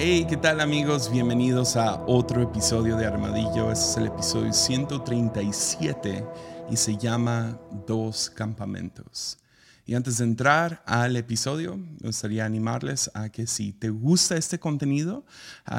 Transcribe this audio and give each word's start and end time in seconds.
Hey, 0.00 0.26
¿qué 0.28 0.36
tal 0.36 0.60
amigos? 0.60 1.10
Bienvenidos 1.10 1.74
a 1.74 2.04
otro 2.06 2.40
episodio 2.40 2.96
de 2.96 3.04
Armadillo. 3.04 3.72
Este 3.72 3.84
es 3.84 3.96
el 3.96 4.06
episodio 4.06 4.52
137 4.52 6.24
y 6.70 6.76
se 6.76 6.96
llama 6.96 7.58
Dos 7.84 8.30
Campamentos. 8.30 9.38
Y 9.86 9.96
antes 9.96 10.18
de 10.18 10.24
entrar 10.24 10.84
al 10.86 11.16
episodio, 11.16 11.76
me 11.76 12.06
gustaría 12.06 12.44
animarles 12.44 13.10
a 13.12 13.30
que 13.30 13.48
si 13.48 13.72
te 13.72 13.90
gusta 13.90 14.36
este 14.36 14.60
contenido, 14.60 15.24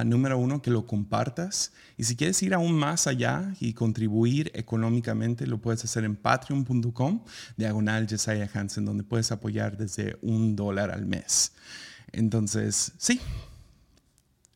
número 0.03 0.37
uno, 0.37 0.61
que 0.61 0.69
lo 0.69 0.85
compartas. 0.85 1.71
Y 1.95 2.03
si 2.03 2.17
quieres 2.17 2.43
ir 2.43 2.53
aún 2.53 2.73
más 2.73 3.07
allá 3.07 3.53
y 3.61 3.71
contribuir 3.71 4.51
económicamente, 4.53 5.47
lo 5.47 5.61
puedes 5.61 5.85
hacer 5.85 6.03
en 6.03 6.17
patreon.com, 6.17 7.23
diagonal 7.55 8.05
Jesiah 8.05 8.49
Hansen, 8.53 8.83
donde 8.83 9.05
puedes 9.05 9.31
apoyar 9.31 9.77
desde 9.77 10.17
un 10.21 10.57
dólar 10.57 10.91
al 10.91 11.05
mes. 11.05 11.53
Entonces, 12.11 12.91
sí, 12.97 13.21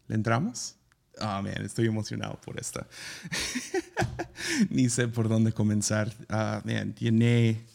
¿le 0.08 0.16
entramos? 0.16 0.76
Ah, 1.20 1.44
oh, 1.44 1.48
estoy 1.48 1.88
emocionado 1.88 2.40
por 2.44 2.60
esta. 2.60 2.88
Ni 4.70 4.90
sé 4.90 5.08
por 5.08 5.30
dónde 5.30 5.52
comenzar. 5.54 6.12
Ah, 6.30 6.62
tiene, 6.96 7.66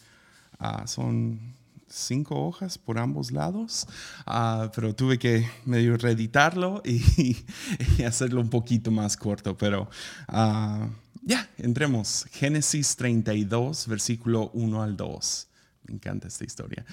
ah, 0.58 0.86
son 0.86 1.54
cinco 1.88 2.46
hojas 2.46 2.78
por 2.78 2.98
ambos 2.98 3.30
lados, 3.30 3.86
ah, 4.26 4.70
pero 4.74 4.94
tuve 4.94 5.18
que 5.18 5.48
medio 5.64 5.96
reeditarlo 5.96 6.82
y, 6.84 7.36
hacerlo 8.04 8.40
un 8.40 8.50
poquito 8.50 8.90
más 8.90 9.16
corto, 9.16 9.56
pero 9.56 9.88
ah, 10.26 10.88
ya, 11.22 11.48
entremos. 11.58 12.26
Génesis 12.32 12.96
32, 12.96 13.86
versículo 13.86 14.50
1 14.54 14.82
al 14.82 14.96
2. 14.96 15.48
Me 15.84 15.94
encanta 15.94 16.28
esta 16.28 16.44
historia. 16.44 16.84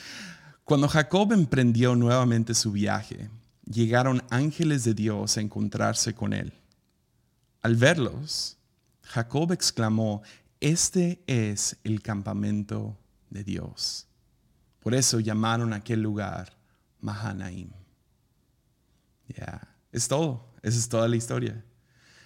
Cuando 0.64 0.88
Jacob 0.88 1.32
emprendió 1.34 1.96
nuevamente 1.96 2.54
su 2.54 2.72
viaje, 2.72 3.30
llegaron 3.66 4.24
ángeles 4.30 4.84
de 4.84 4.94
Dios 4.94 5.38
a 5.38 5.42
encontrarse 5.42 6.14
con 6.14 6.34
él. 6.34 6.54
Al 7.62 7.76
verlos, 7.76 8.58
Jacob 9.02 9.52
exclamó, 9.52 10.22
este 10.60 11.24
es 11.28 11.78
el 11.84 12.02
campamento 12.02 12.98
de 13.30 13.44
Dios 13.44 14.08
por 14.86 14.94
eso 14.94 15.20
llamaron 15.20 15.74
a 15.74 15.78
aquel 15.78 16.00
lugar 16.00 16.54
Mahanaim. 17.02 17.72
Ya, 19.36 19.68
es 19.92 20.08
todo. 20.08 20.46
Esa 20.62 20.78
es 20.78 20.88
toda 20.88 21.08
la 21.08 21.16
historia. 21.16 21.66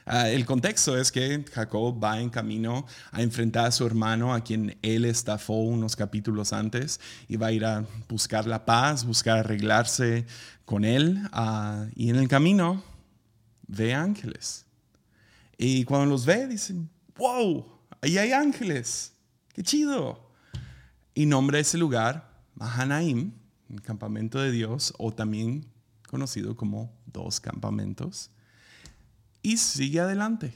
Ah, 0.05 0.29
el 0.29 0.45
contexto 0.45 0.97
es 0.97 1.11
que 1.11 1.45
Jacob 1.53 2.03
va 2.03 2.19
en 2.19 2.29
camino 2.29 2.85
a 3.11 3.21
enfrentar 3.21 3.67
a 3.67 3.71
su 3.71 3.85
hermano, 3.85 4.33
a 4.33 4.43
quien 4.43 4.77
él 4.81 5.05
estafó 5.05 5.53
unos 5.53 5.95
capítulos 5.95 6.53
antes, 6.53 6.99
y 7.27 7.37
va 7.37 7.47
a 7.47 7.51
ir 7.51 7.65
a 7.65 7.85
buscar 8.07 8.45
la 8.45 8.65
paz, 8.65 9.05
buscar 9.05 9.37
arreglarse 9.37 10.25
con 10.65 10.85
él. 10.85 11.19
Ah, 11.31 11.85
y 11.95 12.09
en 12.09 12.15
el 12.15 12.27
camino 12.27 12.83
ve 13.67 13.93
ángeles. 13.93 14.65
Y 15.57 15.83
cuando 15.83 16.07
los 16.07 16.25
ve, 16.25 16.47
dicen, 16.47 16.89
wow, 17.17 17.65
ahí 18.01 18.17
hay 18.17 18.31
ángeles, 18.31 19.13
qué 19.53 19.61
chido. 19.61 20.31
Y 21.13 21.25
nombra 21.25 21.59
ese 21.59 21.77
lugar 21.77 22.29
Mahanaim, 22.55 23.31
el 23.69 23.81
campamento 23.81 24.39
de 24.39 24.51
Dios, 24.51 24.93
o 24.97 25.13
también 25.13 25.65
conocido 26.07 26.55
como 26.55 26.91
dos 27.05 27.39
campamentos, 27.39 28.31
y 29.41 29.57
sigue 29.57 29.99
adelante. 29.99 30.53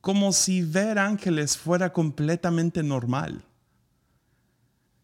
Como 0.00 0.32
si 0.32 0.62
ver 0.62 0.98
ángeles 0.98 1.56
fuera 1.56 1.92
completamente 1.92 2.82
normal. 2.82 3.44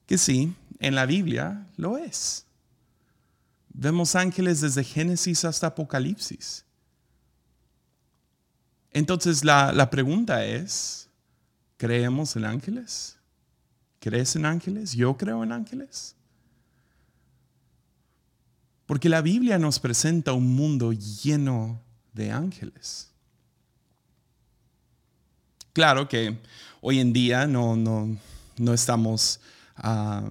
Que 0.07 0.19
sí, 0.19 0.55
en 0.79 0.95
la 0.95 1.07
Biblia 1.07 1.67
lo 1.77 1.99
es. 1.99 2.47
Vemos 3.69 4.15
ángeles 4.15 4.61
desde 4.61 4.85
Génesis 4.85 5.45
hasta 5.45 5.67
Apocalipsis. 5.67 6.65
Entonces 8.93 9.45
la, 9.45 9.73
la 9.73 9.91
pregunta 9.91 10.45
es, 10.47 11.11
¿creemos 11.77 12.37
en 12.37 12.47
ángeles? 12.47 13.19
¿Crees 14.01 14.37
en 14.37 14.47
ángeles? 14.47 14.93
Yo 14.93 15.17
creo 15.17 15.43
en 15.43 15.53
ángeles. 15.53 16.15
Porque 18.87 19.09
la 19.09 19.21
Biblia 19.21 19.59
nos 19.59 19.81
presenta 19.81 20.33
un 20.33 20.55
mundo 20.55 20.93
lleno 20.93 21.83
de 22.17 22.33
ángeles. 22.33 23.11
Claro 25.73 26.09
que 26.09 26.39
hoy 26.81 26.99
en 27.01 27.13
día 27.13 27.47
no, 27.47 27.77
no, 27.77 28.75
estamos 28.75 29.41
ah, 29.77 30.27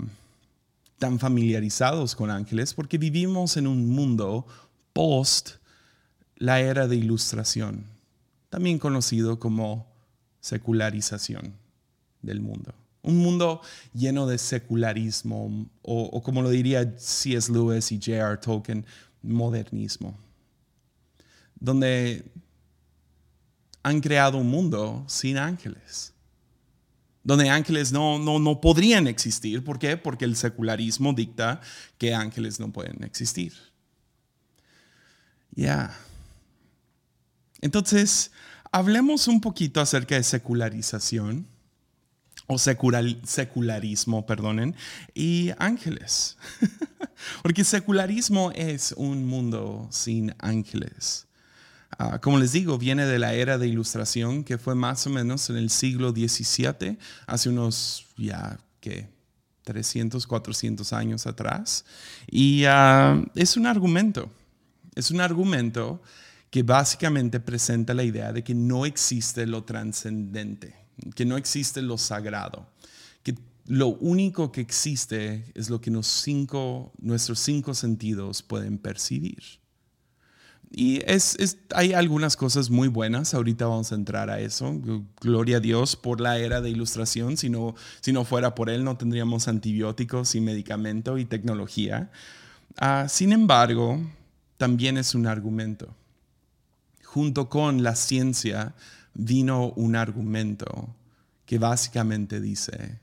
tan 0.98 1.20
familiarizados 1.20 2.16
con 2.16 2.32
ángeles 2.32 2.74
porque 2.74 2.98
vivimos 2.98 3.56
en 3.56 3.68
un 3.68 3.88
mundo 3.90 4.48
post 4.92 5.52
la 6.36 6.60
era 6.60 6.88
de 6.88 6.96
ilustración, 6.96 7.86
también 8.50 8.80
conocido 8.80 9.40
como 9.40 9.88
secularización 10.42 11.54
del 12.24 12.42
mundo. 12.42 12.74
Un 13.04 13.18
mundo 13.18 13.62
lleno 13.94 14.26
de 14.26 14.40
secularismo, 14.40 15.68
o, 15.84 16.24
como 16.24 16.42
lo 16.42 16.50
diría 16.50 16.96
C.S. 16.98 17.52
Lewis 17.52 17.92
y 17.92 17.98
J.R. 17.98 18.38
Tolkien, 18.38 18.84
modernismo, 19.22 20.18
donde 21.66 22.24
han 23.82 24.00
creado 24.00 24.38
un 24.38 24.48
mundo 24.48 25.04
sin 25.08 25.38
ángeles, 25.38 26.14
donde 27.24 27.50
ángeles 27.50 27.92
no, 27.92 28.20
no, 28.20 28.38
no 28.38 28.62
podrían 28.62 29.08
existir. 29.08 29.64
¿Por 29.64 29.80
qué? 29.80 29.98
Porque 29.98 30.26
el 30.26 30.36
secularismo 30.36 31.12
dicta 31.12 31.62
que 31.98 32.14
ángeles 32.14 32.60
no 32.60 32.72
pueden 32.72 33.04
existir. 33.04 33.54
Ya. 35.52 35.98
Entonces, 37.62 38.32
hablemos 38.72 39.28
un 39.28 39.42
poquito 39.42 39.82
acerca 39.82 40.16
de 40.16 40.24
secularización 40.24 41.48
o 42.46 42.60
secularismo, 42.60 44.28
perdonen, 44.28 44.76
y 45.16 45.50
ángeles. 45.58 46.38
Porque 47.42 47.64
secularismo 47.64 48.52
es 48.52 48.94
un 48.96 49.26
mundo 49.26 49.88
sin 49.90 50.36
ángeles. 50.38 51.25
Ah, 51.98 52.20
como 52.20 52.40
les 52.40 52.52
digo, 52.52 52.78
viene 52.78 53.06
de 53.06 53.20
la 53.20 53.34
era 53.34 53.58
de 53.58 53.68
ilustración 53.68 54.44
que 54.44 54.58
fue 54.58 54.76
más 54.76 55.06
o 55.08 55.10
menos 55.10 55.50
en 55.50 55.58
el 55.58 55.70
siglo 55.70 56.12
XVII, 56.12 56.98
hace 57.28 57.50
unos 57.50 58.08
ya 58.18 58.60
que 58.80 59.10
300, 59.64 60.28
400 60.28 60.94
años 60.94 61.26
atrás. 61.26 61.86
Y 62.30 62.66
ah, 62.66 63.24
es 63.36 63.58
un 63.58 63.66
argumento, 63.66 64.30
es 64.96 65.12
un 65.12 65.22
argumento 65.22 66.02
que 66.50 66.64
básicamente 66.64 67.40
presenta 67.40 67.94
la 67.94 68.04
idea 68.04 68.32
de 68.32 68.44
que 68.44 68.54
no 68.54 68.86
existe 68.86 69.46
lo 69.46 69.64
trascendente 69.64 70.86
que 71.14 71.26
no 71.26 71.38
existe 71.38 71.82
lo 71.82 71.98
sagrado, 71.98 72.68
que 73.24 73.36
lo 73.68 73.88
único 73.88 74.52
que 74.52 74.62
existe 74.62 75.46
es 75.54 75.70
lo 75.70 75.82
que 75.82 75.92
nuestros 75.92 77.40
cinco 77.40 77.74
sentidos 77.74 78.44
pueden 78.44 78.78
percibir. 78.78 79.44
Y 80.78 81.02
es, 81.06 81.38
hay 81.74 81.94
algunas 81.94 82.36
cosas 82.36 82.70
muy 82.70 82.90
buenas, 82.90 83.34
ahorita 83.34 83.66
vamos 83.66 83.94
a 83.94 83.96
entrar 83.96 84.30
a 84.30 84.42
eso. 84.42 84.78
Gloria 85.22 85.58
a 85.58 85.60
Dios 85.62 85.96
por 85.96 86.20
la 86.20 86.38
era 86.38 86.60
de 86.60 86.70
ilustración, 86.70 87.38
si 87.38 87.50
no, 87.50 87.76
si 88.02 88.12
no 88.12 88.26
fuera 88.26 88.56
por 88.56 88.70
él 88.70 88.84
no 88.84 88.98
tendríamos 88.98 89.48
antibióticos 89.48 90.36
y 90.36 90.42
medicamento 90.42 91.18
y 91.18 91.24
tecnología. 91.24 92.12
Ah, 92.76 93.06
sin 93.08 93.32
embargo, 93.32 94.02
también 94.58 94.98
es 94.98 95.16
un 95.16 95.28
argumento. 95.28 95.96
Junto 97.06 97.48
con 97.48 97.82
la 97.82 97.96
ciencia 97.96 98.76
vino 99.14 99.70
un 99.78 99.96
argumento 99.96 100.94
que 101.46 101.58
básicamente 101.58 102.42
dice, 102.42 103.00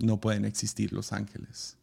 no 0.00 0.20
pueden 0.20 0.44
existir 0.44 0.92
los 0.92 1.12
ángeles. 1.12 1.76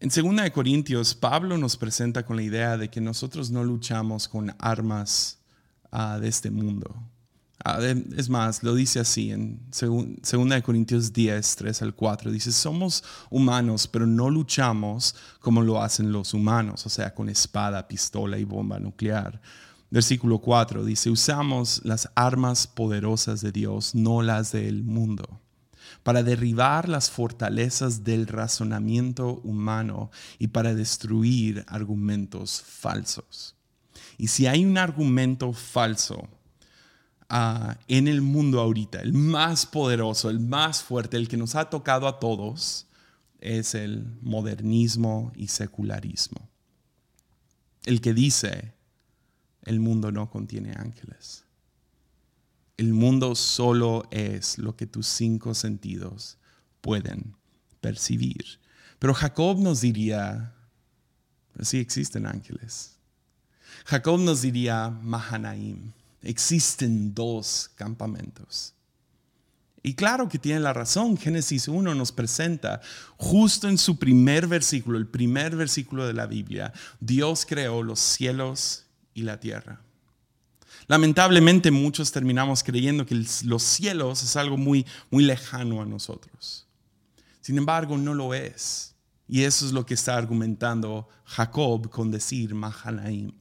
En 0.00 0.08
2 0.08 0.50
Corintios, 0.50 1.14
Pablo 1.14 1.56
nos 1.56 1.76
presenta 1.76 2.24
con 2.24 2.36
la 2.36 2.42
idea 2.42 2.76
de 2.76 2.90
que 2.90 3.00
nosotros 3.00 3.50
no 3.50 3.64
luchamos 3.64 4.28
con 4.28 4.54
armas 4.58 5.38
ah, 5.90 6.18
de 6.18 6.28
este 6.28 6.50
mundo. 6.50 6.94
Ah, 7.64 7.78
es 7.80 8.28
más, 8.28 8.62
lo 8.62 8.74
dice 8.74 9.00
así 9.00 9.30
en 9.30 9.60
2 9.70 10.62
Corintios 10.62 11.12
10, 11.12 11.56
3 11.56 11.82
al 11.82 11.94
4. 11.94 12.30
Dice, 12.30 12.52
somos 12.52 13.02
humanos, 13.30 13.86
pero 13.86 14.06
no 14.06 14.28
luchamos 14.28 15.14
como 15.40 15.62
lo 15.62 15.80
hacen 15.80 16.12
los 16.12 16.34
humanos, 16.34 16.84
o 16.84 16.90
sea, 16.90 17.14
con 17.14 17.28
espada, 17.28 17.88
pistola 17.88 18.38
y 18.38 18.44
bomba 18.44 18.78
nuclear 18.78 19.40
Versículo 19.94 20.40
4 20.40 20.84
dice, 20.84 21.08
usamos 21.08 21.80
las 21.84 22.10
armas 22.16 22.66
poderosas 22.66 23.40
de 23.42 23.52
Dios, 23.52 23.94
no 23.94 24.22
las 24.22 24.50
del 24.50 24.82
mundo, 24.82 25.40
para 26.04 26.22
derribar 26.22 26.88
las 26.88 27.10
fortalezas 27.10 28.04
del 28.04 28.26
razonamiento 28.26 29.40
humano 29.42 30.10
y 30.38 30.48
para 30.48 30.74
destruir 30.74 31.64
argumentos 31.66 32.62
falsos. 32.62 33.56
Y 34.18 34.28
si 34.28 34.46
hay 34.46 34.64
un 34.66 34.76
argumento 34.76 35.52
falso 35.54 36.28
ah, 37.30 37.78
en 37.88 38.06
el 38.06 38.20
mundo 38.20 38.60
ahorita, 38.60 39.00
el 39.00 39.14
más 39.14 39.64
poderoso, 39.64 40.28
el 40.28 40.40
más 40.40 40.82
fuerte, 40.82 41.16
el 41.16 41.26
que 41.26 41.38
nos 41.38 41.54
ha 41.54 41.70
tocado 41.70 42.06
a 42.06 42.20
todos, 42.20 42.86
es 43.40 43.74
el 43.74 44.06
modernismo 44.20 45.32
y 45.34 45.48
secularismo. 45.48 46.48
el 47.86 48.00
que 48.00 48.14
dice, 48.14 48.72
el 49.62 49.80
mundo 49.80 50.12
no 50.12 50.30
contiene 50.30 50.72
ángeles. 50.76 51.43
El 52.76 52.92
mundo 52.92 53.34
solo 53.34 54.08
es 54.10 54.58
lo 54.58 54.76
que 54.76 54.86
tus 54.86 55.06
cinco 55.06 55.54
sentidos 55.54 56.38
pueden 56.80 57.36
percibir. 57.80 58.58
Pero 58.98 59.14
Jacob 59.14 59.60
nos 59.60 59.80
diría, 59.80 60.54
sí 61.60 61.78
existen 61.78 62.26
ángeles. 62.26 62.96
Jacob 63.84 64.18
nos 64.20 64.42
diría, 64.42 64.90
Mahanaim, 64.90 65.92
existen 66.22 67.14
dos 67.14 67.70
campamentos. 67.76 68.74
Y 69.82 69.94
claro 69.94 70.28
que 70.30 70.38
tiene 70.38 70.60
la 70.60 70.72
razón. 70.72 71.18
Génesis 71.18 71.68
1 71.68 71.94
nos 71.94 72.10
presenta 72.10 72.80
justo 73.18 73.68
en 73.68 73.76
su 73.76 73.98
primer 73.98 74.46
versículo, 74.46 74.96
el 74.96 75.06
primer 75.06 75.54
versículo 75.54 76.06
de 76.06 76.14
la 76.14 76.26
Biblia, 76.26 76.72
Dios 77.00 77.44
creó 77.46 77.82
los 77.82 78.00
cielos 78.00 78.86
y 79.12 79.22
la 79.22 79.38
tierra. 79.38 79.82
Lamentablemente 80.86 81.70
muchos 81.70 82.12
terminamos 82.12 82.62
creyendo 82.62 83.06
que 83.06 83.24
los 83.44 83.62
cielos 83.62 84.22
es 84.22 84.36
algo 84.36 84.56
muy, 84.56 84.86
muy 85.10 85.24
lejano 85.24 85.80
a 85.80 85.86
nosotros. 85.86 86.66
Sin 87.40 87.58
embargo, 87.58 87.96
no 87.96 88.14
lo 88.14 88.34
es. 88.34 88.94
Y 89.26 89.42
eso 89.42 89.66
es 89.66 89.72
lo 89.72 89.86
que 89.86 89.94
está 89.94 90.16
argumentando 90.16 91.08
Jacob 91.24 91.88
con 91.90 92.10
decir 92.10 92.54
Mahanaim. 92.54 93.32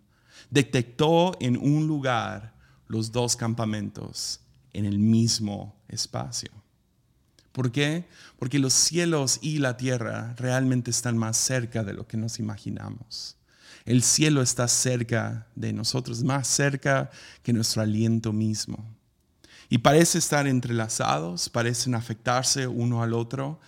Detectó 0.50 1.36
en 1.40 1.58
un 1.58 1.88
lugar 1.88 2.54
los 2.88 3.12
dos 3.12 3.36
campamentos 3.36 4.40
en 4.72 4.86
el 4.86 5.00
mismo 5.00 5.76
espacio. 5.88 6.52
¿Por 7.52 7.72
qué? 7.72 8.08
Porque 8.38 8.60
los 8.60 8.74
cielos 8.74 9.40
y 9.42 9.60
la 9.60 9.78
tierra 9.78 10.34
realmente 10.38 10.90
están 10.90 11.18
más 11.18 11.38
cerca 11.38 11.84
de 11.84 11.94
lo 11.94 12.08
que 12.08 12.18
nos 12.18 12.40
imaginamos. 12.40 13.38
El 13.86 14.02
cielo 14.02 14.42
está 14.42 14.68
cerca 14.68 15.48
de 15.56 15.74
nosotros, 15.74 16.24
más 16.24 16.48
cerca 16.48 17.10
que 17.42 17.54
nuestro 17.54 17.82
aliento 17.82 18.32
mismo. 18.32 18.84
Y 19.70 19.80
parece 19.80 20.20
estar 20.20 20.48
entrelazados, 20.48 21.50
parecen 21.50 21.96
afectarse 21.96 22.68
uno 22.68 23.04
al 23.04 23.14
otro 23.14 23.60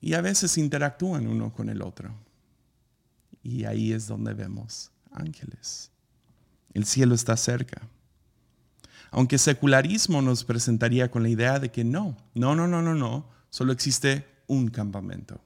y 0.00 0.14
a 0.14 0.20
veces 0.20 0.56
interactúan 0.56 1.26
uno 1.26 1.52
con 1.52 1.68
el 1.68 1.82
otro. 1.82 2.14
Y 3.42 3.64
ahí 3.64 3.92
es 3.92 4.06
donde 4.06 4.34
vemos 4.34 4.90
ángeles. 5.12 5.90
El 6.74 6.84
cielo 6.84 7.14
está 7.14 7.36
cerca. 7.36 7.82
Aunque 9.10 9.38
secularismo 9.38 10.22
nos 10.22 10.44
presentaría 10.44 11.10
con 11.10 11.22
la 11.22 11.28
idea 11.28 11.58
de 11.58 11.70
que 11.70 11.84
no, 11.84 12.16
no, 12.34 12.54
no, 12.54 12.66
no, 12.66 12.82
no, 12.82 12.94
no, 12.94 13.28
solo 13.50 13.72
existe 13.72 14.26
un 14.46 14.68
campamento. 14.68 15.40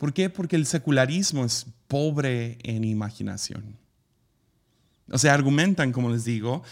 ¿Por 0.00 0.14
qué? 0.14 0.30
Porque 0.30 0.56
el 0.56 0.64
secularismo 0.64 1.44
es 1.44 1.66
pobre 1.86 2.56
en 2.62 2.84
imaginación. 2.84 3.76
O 5.12 5.18
sea, 5.18 5.34
argumentan, 5.34 5.92
como 5.92 6.08
les 6.08 6.24
digo, 6.24 6.62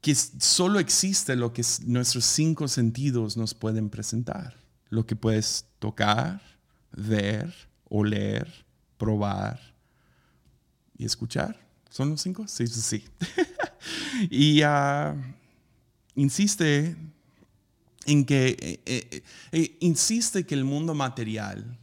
que 0.00 0.12
solo 0.12 0.80
existe 0.80 1.36
lo 1.36 1.52
que 1.52 1.64
nuestros 1.86 2.24
cinco 2.24 2.66
sentidos 2.66 3.36
nos 3.36 3.54
pueden 3.54 3.90
presentar. 3.90 4.56
Lo 4.88 5.06
que 5.06 5.14
puedes 5.14 5.66
tocar, 5.78 6.42
ver, 6.90 7.54
oler, 7.88 8.52
probar 8.98 9.60
y 10.98 11.04
escuchar. 11.04 11.64
¿Son 11.90 12.10
los 12.10 12.20
cinco? 12.20 12.48
Sí, 12.48 12.66
sí, 12.66 12.80
sí. 12.80 13.04
y 14.30 14.62
ah, 14.62 15.14
insiste 16.16 16.96
en 18.04 18.24
que, 18.24 18.48
eh, 18.58 18.80
eh, 18.84 19.22
eh, 19.52 19.76
insiste 19.78 20.44
que 20.44 20.56
el 20.56 20.64
mundo 20.64 20.92
material 20.92 21.78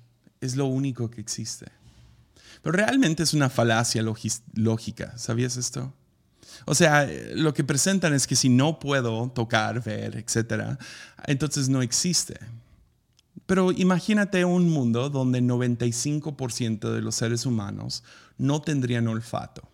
es 0.45 0.55
lo 0.55 0.65
único 0.65 1.09
que 1.09 1.21
existe. 1.21 1.67
Pero 2.61 2.77
realmente 2.77 3.23
es 3.23 3.33
una 3.33 3.49
falacia 3.49 4.03
lógica, 4.53 5.17
¿sabías 5.17 5.57
esto? 5.57 5.93
O 6.65 6.75
sea, 6.75 7.09
lo 7.33 7.53
que 7.53 7.63
presentan 7.63 8.13
es 8.13 8.27
que 8.27 8.35
si 8.35 8.49
no 8.49 8.79
puedo 8.79 9.29
tocar, 9.31 9.83
ver, 9.83 10.15
etc., 10.15 10.77
entonces 11.25 11.67
no 11.67 11.81
existe. 11.81 12.39
Pero 13.45 13.71
imagínate 13.71 14.45
un 14.45 14.69
mundo 14.69 15.09
donde 15.09 15.41
95% 15.41 16.91
de 16.91 17.01
los 17.01 17.15
seres 17.15 17.45
humanos 17.45 18.03
no 18.37 18.61
tendrían 18.61 19.07
olfato. 19.07 19.67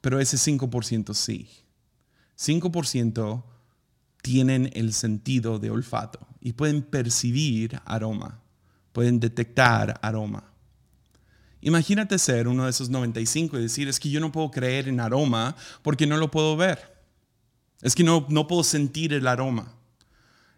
Pero 0.00 0.20
ese 0.20 0.36
5% 0.36 1.14
sí. 1.14 1.48
5% 2.38 3.42
tienen 4.22 4.70
el 4.74 4.92
sentido 4.92 5.58
de 5.58 5.70
olfato 5.70 6.26
y 6.40 6.52
pueden 6.52 6.82
percibir 6.82 7.80
aroma, 7.84 8.40
pueden 8.92 9.20
detectar 9.20 9.98
aroma. 10.02 10.44
Imagínate 11.62 12.18
ser 12.18 12.48
uno 12.48 12.64
de 12.64 12.70
esos 12.70 12.88
95 12.88 13.58
y 13.58 13.62
decir, 13.62 13.88
es 13.88 14.00
que 14.00 14.08
yo 14.08 14.20
no 14.20 14.32
puedo 14.32 14.50
creer 14.50 14.88
en 14.88 14.98
aroma 14.98 15.54
porque 15.82 16.06
no 16.06 16.16
lo 16.16 16.30
puedo 16.30 16.56
ver. 16.56 16.98
Es 17.82 17.94
que 17.94 18.04
no, 18.04 18.26
no 18.28 18.46
puedo 18.46 18.64
sentir 18.64 19.12
el 19.12 19.26
aroma. 19.26 19.74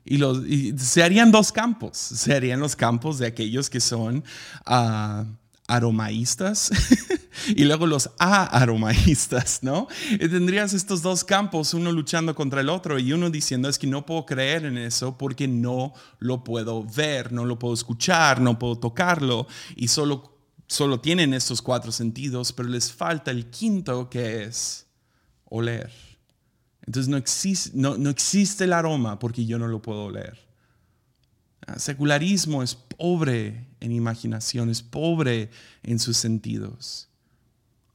Y, 0.05 0.19
los, 0.19 0.43
se 0.76 1.03
harían 1.03 1.31
dos 1.32 1.53
campos. 1.53 1.97
Se 1.97 2.35
harían 2.35 2.61
los 2.61 2.76
campos 2.76 3.19
de 3.19 3.26
aquellos 3.26 3.69
que 3.69 3.81
son 3.81 4.25
uh, 4.67 5.25
aromaístas 5.67 6.70
y 7.49 7.64
luego 7.64 7.87
los 7.87 8.11
aromaístas, 8.19 9.62
¿no? 9.62 9.88
Y 10.11 10.29
tendrías 10.29 10.73
estos 10.73 11.02
dos 11.02 11.25
campos, 11.25 11.75
uno 11.75 11.93
luchando 11.93 12.34
contra 12.34 12.61
el 12.61 12.69
otro 12.69 12.99
y 12.99 13.12
uno 13.12 13.31
diciendo 13.31 13.69
es 13.69 13.79
que 13.79 13.87
no 13.87 14.06
puedo 14.06 14.26
creer 14.26 14.64
en 14.64 14.79
eso 14.79 15.17
porque 15.17 15.49
no 15.49 15.93
lo 16.19 16.44
puedo 16.44 16.84
ver, 16.84 17.32
no 17.32 17.44
lo 17.44 17.58
puedo 17.58 17.75
escuchar, 17.75 18.40
no 18.40 18.58
puedo 18.58 18.79
tocarlo 18.79 19.46
y 19.76 19.88
solo, 19.88 20.38
solo 20.67 21.00
tienen 21.00 21.34
estos 21.34 21.62
cuatro 21.62 21.93
sentidos, 21.93 22.52
pero 22.52 22.69
les 22.69 22.93
falta 22.93 23.31
el 23.31 23.46
quinto 23.46 24.08
que 24.08 24.44
es 24.44 24.87
oler. 25.44 25.90
Entonces 26.87 27.08
no 27.08 27.17
existe, 27.17 27.70
no, 27.75 27.96
no 27.96 28.11
existe 28.11 28.64
el 28.64 28.73
aroma 28.73 29.19
porque 29.19 29.46
yo 29.46 29.58
no 29.58 29.69
lo 29.69 29.81
puedo 29.81 30.05
oler. 30.05 30.38
El 31.67 31.75
ah, 31.75 31.79
secularismo 31.79 32.62
es 32.62 32.75
pobre 32.75 33.69
en 33.81 33.93
imaginación, 33.93 34.69
es 34.69 34.82
pobre 34.82 35.50
en 35.84 36.00
sus 36.00 36.17
sentidos. 36.17 37.08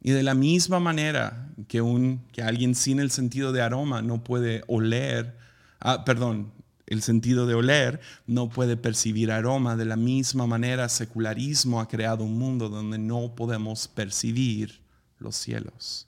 Y 0.08 0.12
de 0.12 0.24
la 0.24 0.36
misma 0.36 0.80
manera 0.80 1.52
que, 1.68 1.82
un, 1.82 2.26
que 2.32 2.42
alguien 2.42 2.76
sin 2.76 3.02
el 3.02 3.12
sentido 3.12 3.52
de 3.52 3.62
aroma 3.62 4.02
no 4.02 4.24
puede 4.24 4.64
oler, 4.68 5.38
ah, 5.82 6.06
perdón, 6.06 6.54
el 6.86 7.02
sentido 7.02 7.46
de 7.46 7.56
oler 7.56 8.00
no 8.26 8.48
puede 8.48 8.78
percibir 8.78 9.34
aroma, 9.34 9.76
de 9.76 9.84
la 9.84 9.98
misma 9.98 10.48
manera 10.48 10.88
secularismo 10.88 11.82
ha 11.82 11.90
creado 11.90 12.24
un 12.24 12.40
mundo 12.40 12.70
donde 12.70 12.98
no 12.98 13.36
podemos 13.36 13.90
percibir 13.90 14.80
los 15.20 15.36
cielos. 15.36 16.08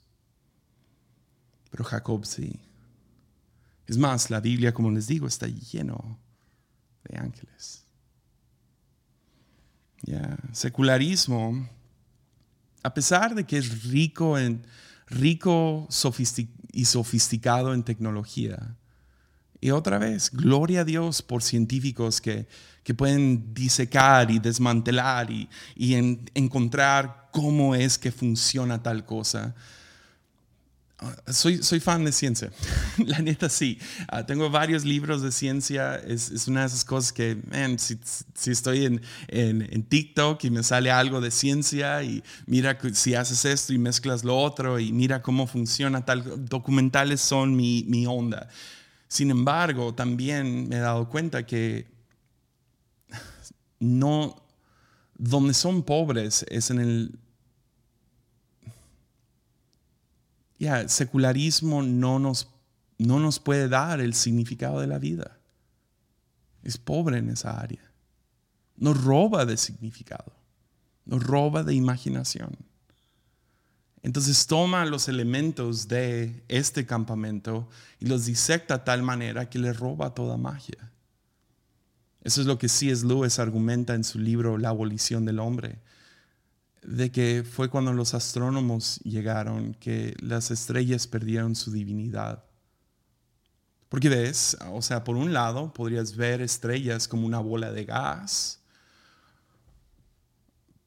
Pero 1.70 1.84
Jacob 1.84 2.24
sí. 2.24 2.58
Es 3.86 3.98
más, 3.98 4.30
la 4.30 4.40
Biblia, 4.40 4.72
como 4.72 4.90
les 4.90 5.08
digo, 5.08 5.26
está 5.26 5.46
lleno 5.46 6.18
de 7.04 7.18
ángeles. 7.18 7.84
Secularismo, 10.52 11.68
a 12.82 12.94
pesar 12.94 13.34
de 13.34 13.44
que 13.44 13.58
es 13.58 13.84
rico, 13.84 14.38
en, 14.38 14.66
rico 15.08 15.88
y 16.72 16.84
sofisticado 16.84 17.74
en 17.74 17.82
tecnología, 17.82 18.76
y 19.60 19.70
otra 19.72 19.98
vez, 19.98 20.30
gloria 20.30 20.80
a 20.80 20.84
Dios 20.84 21.20
por 21.20 21.42
científicos 21.42 22.20
que, 22.20 22.46
que 22.82 22.94
pueden 22.94 23.52
disecar 23.52 24.30
y 24.30 24.38
desmantelar 24.38 25.30
y, 25.30 25.50
y 25.76 25.94
encontrar 26.34 27.28
cómo 27.30 27.74
es 27.74 27.98
que 27.98 28.10
funciona 28.10 28.82
tal 28.82 29.04
cosa. 29.04 29.54
Ah, 31.02 31.32
soy, 31.32 31.62
soy 31.62 31.80
fan 31.80 32.04
de 32.04 32.12
ciencia, 32.12 32.50
la 32.98 33.20
neta 33.20 33.48
sí. 33.48 33.78
Ah, 34.08 34.26
tengo 34.26 34.50
varios 34.50 34.84
libros 34.84 35.22
de 35.22 35.32
ciencia, 35.32 35.96
es, 35.96 36.30
es, 36.30 36.46
una 36.46 36.60
de 36.60 36.66
esas 36.66 36.84
cosas 36.84 37.10
que, 37.10 37.38
man, 37.50 37.78
si, 37.78 37.98
si 38.34 38.50
estoy 38.50 38.84
en, 38.84 39.00
en, 39.28 39.66
en, 39.72 39.82
TikTok 39.82 40.44
y 40.44 40.50
me 40.50 40.62
sale 40.62 40.90
algo 40.90 41.22
de 41.22 41.30
ciencia 41.30 42.02
y 42.02 42.22
mira 42.44 42.78
si 42.92 43.14
haces 43.14 43.46
esto 43.46 43.72
y 43.72 43.78
mezclas 43.78 44.24
lo 44.24 44.36
otro 44.36 44.78
y 44.78 44.92
mira 44.92 45.22
cómo 45.22 45.46
funciona 45.46 46.04
tal, 46.04 46.44
documentales 46.46 47.22
son 47.22 47.56
mi, 47.56 47.84
mi 47.88 48.06
onda. 48.06 48.48
Sin 49.08 49.30
embargo, 49.30 49.94
también 49.94 50.68
me 50.68 50.76
he 50.76 50.80
dado 50.80 51.08
cuenta 51.08 51.46
que 51.46 51.86
no, 53.78 54.36
donde 55.14 55.54
son 55.54 55.82
pobres 55.82 56.44
es 56.50 56.70
en 56.70 56.78
el 56.78 57.18
ya, 60.60 60.88
secularismo 60.88 61.82
no 61.82 62.18
nos, 62.18 62.50
no 62.98 63.18
nos 63.18 63.40
puede 63.40 63.68
dar 63.68 64.00
el 64.00 64.12
significado 64.14 64.78
de 64.78 64.86
la 64.86 64.98
vida. 64.98 65.38
Es 66.62 66.76
pobre 66.76 67.18
en 67.18 67.30
esa 67.30 67.58
área. 67.58 67.90
Nos 68.76 69.02
roba 69.02 69.46
de 69.46 69.56
significado. 69.56 70.32
Nos 71.06 71.22
roba 71.22 71.64
de 71.64 71.74
imaginación. 71.74 72.56
Entonces 74.02 74.46
toma 74.46 74.84
los 74.84 75.08
elementos 75.08 75.88
de 75.88 76.44
este 76.48 76.84
campamento 76.84 77.68
y 77.98 78.06
los 78.06 78.26
disecta 78.26 78.78
de 78.78 78.84
tal 78.84 79.02
manera 79.02 79.48
que 79.48 79.58
le 79.58 79.72
roba 79.72 80.14
toda 80.14 80.36
magia. 80.36 80.92
Eso 82.22 82.42
es 82.42 82.46
lo 82.46 82.58
que 82.58 82.68
C.S. 82.68 83.06
Lewis 83.06 83.38
argumenta 83.38 83.94
en 83.94 84.04
su 84.04 84.18
libro 84.18 84.58
La 84.58 84.68
abolición 84.68 85.24
del 85.24 85.38
hombre. 85.38 85.78
De 86.82 87.10
que 87.10 87.44
fue 87.44 87.68
cuando 87.68 87.92
los 87.92 88.14
astrónomos 88.14 89.00
llegaron 89.00 89.74
que 89.74 90.14
las 90.20 90.50
estrellas 90.50 91.06
perdieron 91.06 91.54
su 91.54 91.70
divinidad. 91.70 92.44
Porque 93.88 94.08
ves, 94.08 94.56
o 94.70 94.82
sea, 94.82 95.04
por 95.04 95.16
un 95.16 95.32
lado 95.32 95.72
podrías 95.72 96.16
ver 96.16 96.40
estrellas 96.40 97.08
como 97.08 97.26
una 97.26 97.40
bola 97.40 97.72
de 97.72 97.84
gas, 97.84 98.60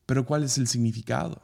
pero 0.05 0.25
¿cuál 0.25 0.43
es 0.43 0.57
el 0.57 0.67
significado? 0.67 1.41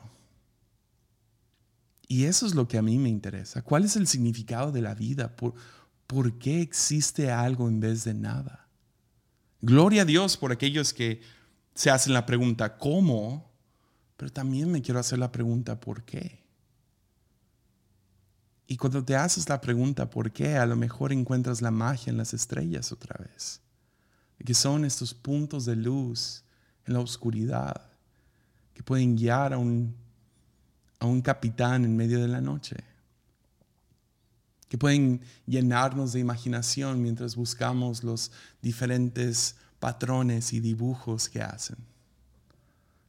Y 2.07 2.25
eso 2.25 2.45
es 2.45 2.55
lo 2.55 2.67
que 2.67 2.77
a 2.77 2.81
mí 2.81 2.97
me 2.97 3.09
interesa. 3.09 3.61
¿Cuál 3.61 3.85
es 3.85 3.95
el 3.95 4.07
significado 4.07 4.71
de 4.71 4.81
la 4.81 4.95
vida? 4.95 5.35
¿Por, 5.35 5.53
¿por 6.07 6.39
qué 6.39 6.61
existe 6.61 7.29
algo 7.29 7.67
en 7.67 7.79
vez 7.79 8.03
de 8.03 8.15
nada? 8.15 8.67
Gloria 9.61 10.01
a 10.01 10.05
Dios 10.05 10.37
por 10.37 10.51
aquellos 10.51 10.93
que 10.93 11.21
se 11.75 11.89
hacen 11.89 12.13
la 12.13 12.25
pregunta 12.25 12.77
¿cómo? 12.77 13.48
Pero 14.19 14.33
también 14.33 14.69
me 14.69 14.81
quiero 14.81 14.99
hacer 14.99 15.17
la 15.17 15.31
pregunta 15.31 15.79
¿por 15.79 16.03
qué? 16.03 16.43
Y 18.67 18.75
cuando 18.75 19.01
te 19.01 19.15
haces 19.15 19.47
la 19.47 19.61
pregunta 19.61 20.09
¿por 20.09 20.33
qué? 20.33 20.57
A 20.57 20.65
lo 20.65 20.75
mejor 20.75 21.13
encuentras 21.13 21.61
la 21.61 21.71
magia 21.71 22.11
en 22.11 22.17
las 22.17 22.33
estrellas 22.33 22.91
otra 22.91 23.15
vez. 23.17 23.61
Que 24.43 24.53
son 24.53 24.83
estos 24.83 25.13
puntos 25.13 25.63
de 25.63 25.77
luz 25.77 26.43
en 26.85 26.95
la 26.95 26.99
oscuridad 26.99 27.81
que 28.73 28.83
pueden 28.83 29.15
guiar 29.15 29.53
a 29.53 29.57
un, 29.57 29.95
a 30.99 31.05
un 31.05 31.21
capitán 31.21 31.85
en 31.85 31.95
medio 31.95 32.19
de 32.19 32.27
la 32.27 32.41
noche. 32.41 32.75
Que 34.67 34.77
pueden 34.77 35.21
llenarnos 35.45 36.11
de 36.11 36.19
imaginación 36.19 37.01
mientras 37.01 37.37
buscamos 37.37 38.03
los 38.03 38.33
diferentes 38.61 39.55
patrones 39.79 40.51
y 40.51 40.59
dibujos 40.59 41.29
que 41.29 41.41
hacen. 41.41 41.77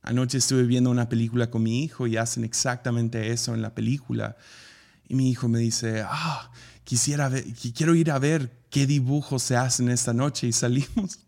Anoche 0.02 0.38
estuve 0.38 0.62
viendo 0.62 0.90
una 0.90 1.08
película 1.08 1.50
con 1.50 1.62
mi 1.62 1.84
hijo 1.84 2.06
y 2.06 2.16
hacen 2.16 2.44
exactamente 2.44 3.32
eso 3.32 3.54
en 3.54 3.62
la 3.62 3.74
película. 3.74 4.36
Y 5.08 5.14
mi 5.14 5.30
hijo 5.30 5.48
me 5.48 5.58
dice, 5.58 6.04
ah, 6.06 6.50
quisiera 6.84 7.30
quiero 7.74 7.94
ir 7.94 8.10
a 8.10 8.18
ver 8.18 8.50
qué 8.70 8.86
dibujos 8.86 9.42
se 9.42 9.56
hacen 9.56 9.90
esta 9.90 10.14
noche. 10.14 10.46
Y 10.46 10.52
salimos. 10.52 11.18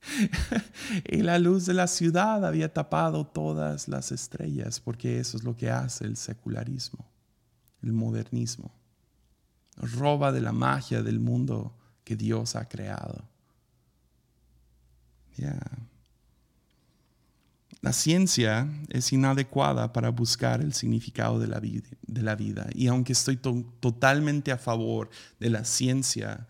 y 1.08 1.18
la 1.18 1.38
luz 1.38 1.66
de 1.66 1.74
la 1.74 1.86
ciudad 1.86 2.44
había 2.44 2.72
tapado 2.72 3.26
todas 3.26 3.88
las 3.88 4.12
estrellas, 4.12 4.80
porque 4.80 5.18
eso 5.18 5.36
es 5.36 5.44
lo 5.44 5.56
que 5.56 5.70
hace 5.70 6.04
el 6.04 6.16
secularismo, 6.16 7.06
el 7.82 7.92
modernismo. 7.92 8.72
Roba 9.76 10.32
de 10.32 10.40
la 10.40 10.52
magia 10.52 11.02
del 11.02 11.20
mundo 11.20 11.74
que 12.04 12.16
Dios 12.16 12.56
ha 12.56 12.68
creado. 12.68 13.24
La 17.82 17.94
ciencia 17.94 18.68
es 18.90 19.10
inadecuada 19.12 19.92
para 19.92 20.10
buscar 20.10 20.60
el 20.60 20.74
significado 20.74 21.38
de 21.38 21.46
la, 21.46 21.60
vida, 21.60 21.88
de 22.02 22.22
la 22.22 22.34
vida. 22.36 22.68
Y 22.74 22.88
aunque 22.88 23.14
estoy 23.14 23.36
totalmente 23.36 24.52
a 24.52 24.58
favor 24.58 25.08
de 25.38 25.48
la 25.48 25.64
ciencia, 25.64 26.46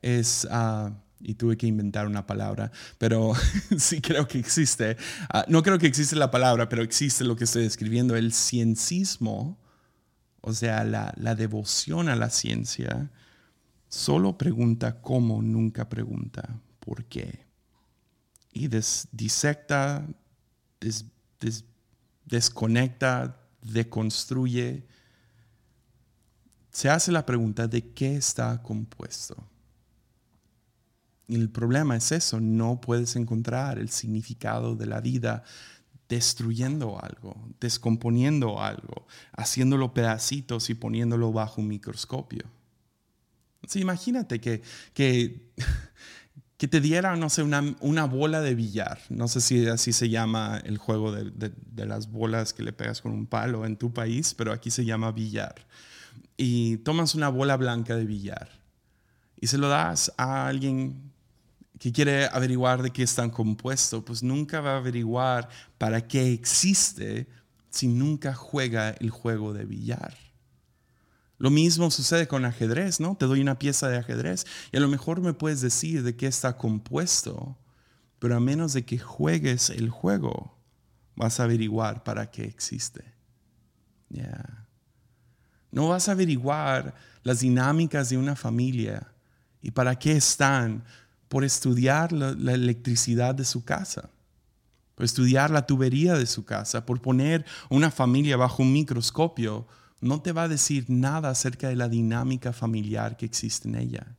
es, 0.00 0.48
ah, 0.50 0.92
y 1.20 1.34
tuve 1.34 1.58
que 1.58 1.66
inventar 1.66 2.06
una 2.06 2.26
palabra, 2.26 2.72
pero 2.96 3.34
sí 3.78 4.00
creo 4.00 4.26
que 4.26 4.38
existe. 4.38 4.96
Ah, 5.28 5.44
no 5.48 5.62
creo 5.62 5.78
que 5.78 5.86
existe 5.86 6.16
la 6.16 6.30
palabra, 6.30 6.70
pero 6.70 6.82
existe 6.82 7.24
lo 7.24 7.36
que 7.36 7.44
estoy 7.44 7.64
describiendo. 7.64 8.16
El 8.16 8.32
ciencismo, 8.32 9.58
o 10.40 10.54
sea, 10.54 10.84
la, 10.84 11.12
la 11.18 11.34
devoción 11.34 12.08
a 12.08 12.16
la 12.16 12.30
ciencia, 12.30 13.10
solo 13.90 14.38
pregunta 14.38 15.02
cómo, 15.02 15.42
nunca 15.42 15.90
pregunta 15.90 16.58
por 16.78 17.04
qué. 17.04 17.44
Y 18.52 18.68
disecta 19.12 20.08
desconecta, 22.24 23.40
deconstruye, 23.62 24.86
se 26.70 26.88
hace 26.88 27.12
la 27.12 27.26
pregunta 27.26 27.66
de 27.66 27.92
qué 27.92 28.16
está 28.16 28.62
compuesto. 28.62 29.36
Y 31.26 31.36
el 31.36 31.48
problema 31.48 31.96
es 31.96 32.10
eso, 32.10 32.40
no 32.40 32.80
puedes 32.80 33.14
encontrar 33.16 33.78
el 33.78 33.90
significado 33.90 34.74
de 34.74 34.86
la 34.86 35.00
vida 35.00 35.44
destruyendo 36.08 37.00
algo, 37.00 37.36
descomponiendo 37.60 38.60
algo, 38.60 39.06
haciéndolo 39.32 39.94
pedacitos 39.94 40.68
y 40.70 40.74
poniéndolo 40.74 41.32
bajo 41.32 41.60
un 41.60 41.68
microscopio. 41.68 42.44
imagínate 43.74 44.40
que, 44.40 44.62
que 44.92 45.52
que 46.60 46.68
te 46.68 46.82
diera, 46.82 47.16
no 47.16 47.30
sé, 47.30 47.42
una, 47.42 47.74
una, 47.80 48.04
bola 48.04 48.42
de 48.42 48.54
billar. 48.54 48.98
No 49.08 49.28
sé 49.28 49.40
si 49.40 49.66
así 49.66 49.94
se 49.94 50.10
llama 50.10 50.60
el 50.62 50.76
juego 50.76 51.10
de, 51.10 51.30
de, 51.30 51.86
las 51.86 52.10
bolas 52.10 52.52
que 52.52 52.62
le 52.62 52.74
pegas 52.74 53.00
con 53.00 53.12
un 53.12 53.26
palo 53.26 53.64
en 53.64 53.78
tu 53.78 53.94
país, 53.94 54.34
pero 54.34 54.52
aquí 54.52 54.70
se 54.70 54.84
llama 54.84 55.10
billar. 55.10 55.54
Y 56.36 56.76
tomas 56.76 57.14
una 57.14 57.30
bola 57.30 57.56
blanca 57.56 57.96
de 57.96 58.04
billar 58.04 58.50
y 59.40 59.46
se 59.46 59.56
lo 59.56 59.70
das 59.70 60.12
a 60.18 60.48
alguien 60.48 61.10
que 61.78 61.92
quiere 61.92 62.26
averiguar 62.26 62.82
de 62.82 62.90
qué 62.90 63.04
están 63.04 63.30
compuestos, 63.30 64.04
pues 64.04 64.22
nunca 64.22 64.60
va 64.60 64.74
a 64.74 64.76
averiguar 64.76 65.48
para 65.78 66.06
qué 66.06 66.30
existe 66.30 67.26
si 67.70 67.88
nunca 67.88 68.34
juega 68.34 68.90
el 69.00 69.08
juego 69.08 69.54
de 69.54 69.64
billar. 69.64 70.14
Lo 71.40 71.48
mismo 71.48 71.90
sucede 71.90 72.28
con 72.28 72.44
ajedrez, 72.44 73.00
¿no? 73.00 73.16
Te 73.16 73.24
doy 73.24 73.40
una 73.40 73.58
pieza 73.58 73.88
de 73.88 73.96
ajedrez 73.96 74.44
y 74.72 74.76
a 74.76 74.80
lo 74.80 74.88
mejor 74.88 75.22
me 75.22 75.32
puedes 75.32 75.62
decir 75.62 76.02
de 76.02 76.14
qué 76.14 76.26
está 76.26 76.58
compuesto, 76.58 77.56
pero 78.18 78.36
a 78.36 78.40
menos 78.40 78.74
de 78.74 78.84
que 78.84 78.98
juegues 78.98 79.70
el 79.70 79.88
juego, 79.88 80.54
vas 81.16 81.40
a 81.40 81.44
averiguar 81.44 82.04
para 82.04 82.30
qué 82.30 82.44
existe. 82.44 83.14
No 85.72 85.88
vas 85.88 86.10
a 86.10 86.12
averiguar 86.12 86.94
las 87.22 87.40
dinámicas 87.40 88.10
de 88.10 88.18
una 88.18 88.36
familia 88.36 89.10
y 89.62 89.70
para 89.70 89.98
qué 89.98 90.12
están 90.12 90.84
por 91.30 91.42
estudiar 91.42 92.12
la, 92.12 92.32
la 92.32 92.52
electricidad 92.52 93.34
de 93.34 93.46
su 93.46 93.64
casa 93.64 94.10
por 94.94 95.06
estudiar 95.06 95.50
la 95.50 95.66
tubería 95.66 96.12
de 96.18 96.26
su 96.26 96.44
casa, 96.44 96.84
por 96.84 97.00
poner 97.00 97.46
una 97.70 97.90
familia 97.90 98.36
bajo 98.36 98.62
un 98.62 98.70
microscopio 98.70 99.66
no 100.00 100.22
te 100.22 100.32
va 100.32 100.44
a 100.44 100.48
decir 100.48 100.86
nada 100.88 101.30
acerca 101.30 101.68
de 101.68 101.76
la 101.76 101.88
dinámica 101.88 102.52
familiar 102.52 103.16
que 103.16 103.26
existe 103.26 103.68
en 103.68 103.74
ella. 103.74 104.16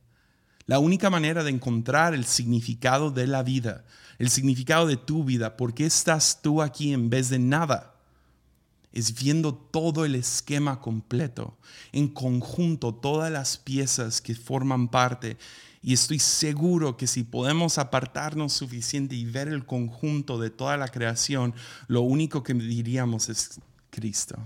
La 0.66 0.78
única 0.78 1.10
manera 1.10 1.42
de 1.42 1.50
encontrar 1.50 2.14
el 2.14 2.24
significado 2.24 3.10
de 3.10 3.26
la 3.26 3.42
vida, 3.42 3.84
el 4.18 4.30
significado 4.30 4.86
de 4.86 4.96
tu 4.96 5.24
vida, 5.24 5.56
por 5.56 5.74
qué 5.74 5.86
estás 5.86 6.40
tú 6.40 6.62
aquí 6.62 6.92
en 6.92 7.10
vez 7.10 7.30
de 7.30 7.40
nada, 7.40 7.96
es 8.92 9.18
viendo 9.18 9.54
todo 9.54 10.04
el 10.04 10.14
esquema 10.14 10.80
completo, 10.80 11.56
en 11.92 12.08
conjunto, 12.08 12.94
todas 12.94 13.32
las 13.32 13.56
piezas 13.56 14.20
que 14.20 14.34
forman 14.34 14.88
parte. 14.88 15.38
Y 15.82 15.94
estoy 15.94 16.20
seguro 16.20 16.96
que 16.96 17.08
si 17.08 17.24
podemos 17.24 17.78
apartarnos 17.78 18.52
suficiente 18.52 19.16
y 19.16 19.24
ver 19.24 19.48
el 19.48 19.66
conjunto 19.66 20.38
de 20.38 20.50
toda 20.50 20.76
la 20.76 20.88
creación, 20.88 21.54
lo 21.88 22.02
único 22.02 22.44
que 22.44 22.54
diríamos 22.54 23.28
es 23.28 23.60
Cristo 23.90 24.38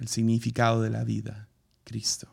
el 0.00 0.08
significado 0.08 0.80
de 0.80 0.90
la 0.90 1.04
vida, 1.04 1.48
Cristo. 1.84 2.26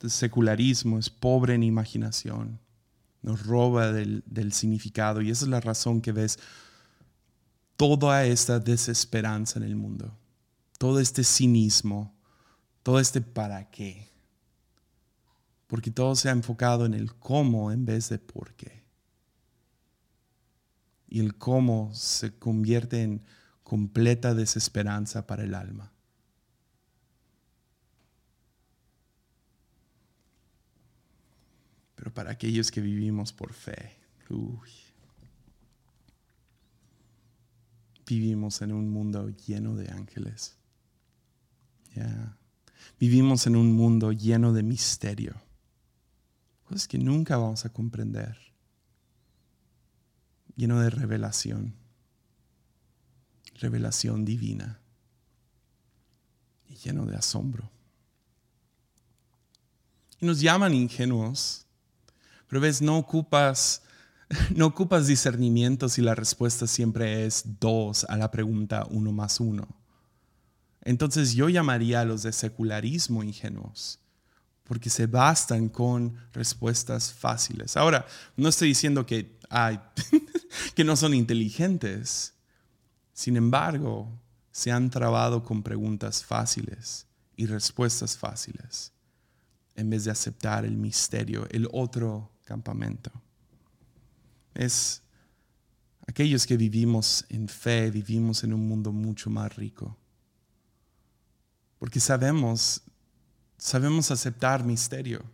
El 0.00 0.10
secularismo 0.10 0.98
es 0.98 1.08
pobre 1.08 1.54
en 1.54 1.62
imaginación, 1.62 2.60
nos 3.22 3.44
roba 3.44 3.90
del, 3.90 4.52
significado 4.52 5.22
y 5.22 5.30
esa 5.30 5.46
es 5.46 5.48
la 5.48 5.60
razón 5.60 6.02
que 6.02 6.12
ves 6.12 6.38
toda 7.76 8.26
esta 8.26 8.60
desesperanza 8.60 9.58
en 9.58 9.64
el 9.64 9.76
mundo, 9.76 10.14
todo 10.78 11.00
este 11.00 11.24
cinismo, 11.24 12.14
todo 12.82 13.00
este 13.00 13.22
para 13.22 13.70
qué. 13.70 14.10
Porque 15.66 15.90
todo 15.90 16.14
se 16.14 16.28
ha 16.28 16.32
enfocado 16.32 16.84
en 16.84 16.92
el 16.92 17.14
cómo 17.14 17.72
en 17.72 17.86
vez 17.86 18.10
de 18.10 18.18
por 18.18 18.52
qué 18.52 18.83
y 21.14 21.20
el 21.20 21.36
cómo 21.36 21.94
se 21.94 22.36
convierte 22.40 23.00
en 23.00 23.22
completa 23.62 24.34
desesperanza 24.34 25.28
para 25.28 25.44
el 25.44 25.54
alma. 25.54 25.92
Pero 31.94 32.12
para 32.12 32.32
aquellos 32.32 32.72
que 32.72 32.80
vivimos 32.80 33.32
por 33.32 33.52
fe, 33.52 33.96
vivimos 38.04 38.60
en 38.62 38.72
un 38.72 38.90
mundo 38.90 39.28
lleno 39.28 39.76
de 39.76 39.92
ángeles. 39.92 40.56
Vivimos 42.98 43.46
en 43.46 43.54
un 43.54 43.72
mundo 43.72 44.10
lleno 44.10 44.52
de 44.52 44.64
misterio, 44.64 45.40
cosas 46.64 46.88
que 46.88 46.98
nunca 46.98 47.36
vamos 47.36 47.64
a 47.66 47.72
comprender 47.72 48.53
lleno 50.56 50.80
de 50.80 50.90
revelación, 50.90 51.74
revelación 53.56 54.24
divina 54.24 54.80
y 56.66 56.76
lleno 56.76 57.06
de 57.06 57.16
asombro. 57.16 57.70
Y 60.20 60.26
nos 60.26 60.40
llaman 60.40 60.74
ingenuos. 60.74 61.66
Pero 62.48 62.60
ves, 62.60 62.80
no 62.82 62.98
ocupas, 62.98 63.82
no 64.54 64.66
ocupas 64.66 65.06
discernimiento 65.06 65.88
si 65.88 66.02
la 66.02 66.14
respuesta 66.14 66.66
siempre 66.66 67.26
es 67.26 67.42
dos 67.60 68.04
a 68.04 68.16
la 68.16 68.30
pregunta 68.30 68.86
uno 68.90 69.12
más 69.12 69.40
uno. 69.40 69.66
Entonces 70.82 71.32
yo 71.34 71.48
llamaría 71.48 72.02
a 72.02 72.04
los 72.04 72.22
de 72.22 72.32
secularismo 72.32 73.22
ingenuos, 73.22 73.98
porque 74.64 74.90
se 74.90 75.06
bastan 75.06 75.68
con 75.68 76.16
respuestas 76.32 77.12
fáciles. 77.12 77.76
Ahora, 77.76 78.06
no 78.36 78.50
estoy 78.50 78.68
diciendo 78.68 79.06
que, 79.06 79.38
que 80.74 80.84
no 80.84 80.96
son 80.96 81.14
inteligentes, 81.14 82.34
sin 83.12 83.36
embargo, 83.36 84.20
se 84.50 84.70
han 84.70 84.90
trabado 84.90 85.42
con 85.42 85.62
preguntas 85.62 86.24
fáciles 86.24 87.06
y 87.36 87.46
respuestas 87.46 88.16
fáciles, 88.16 88.92
en 89.74 89.90
vez 89.90 90.04
de 90.04 90.10
aceptar 90.10 90.64
el 90.64 90.76
misterio, 90.76 91.46
el 91.50 91.68
otro 91.72 92.30
campamento. 92.44 93.10
Es 94.54 95.02
aquellos 96.06 96.46
que 96.46 96.56
vivimos 96.56 97.24
en 97.28 97.48
fe, 97.48 97.90
vivimos 97.90 98.44
en 98.44 98.54
un 98.54 98.68
mundo 98.68 98.92
mucho 98.92 99.30
más 99.30 99.56
rico. 99.56 99.96
Porque 101.78 101.98
sabemos, 101.98 102.82
sabemos 103.58 104.10
aceptar 104.10 104.64
misterio, 104.64 105.24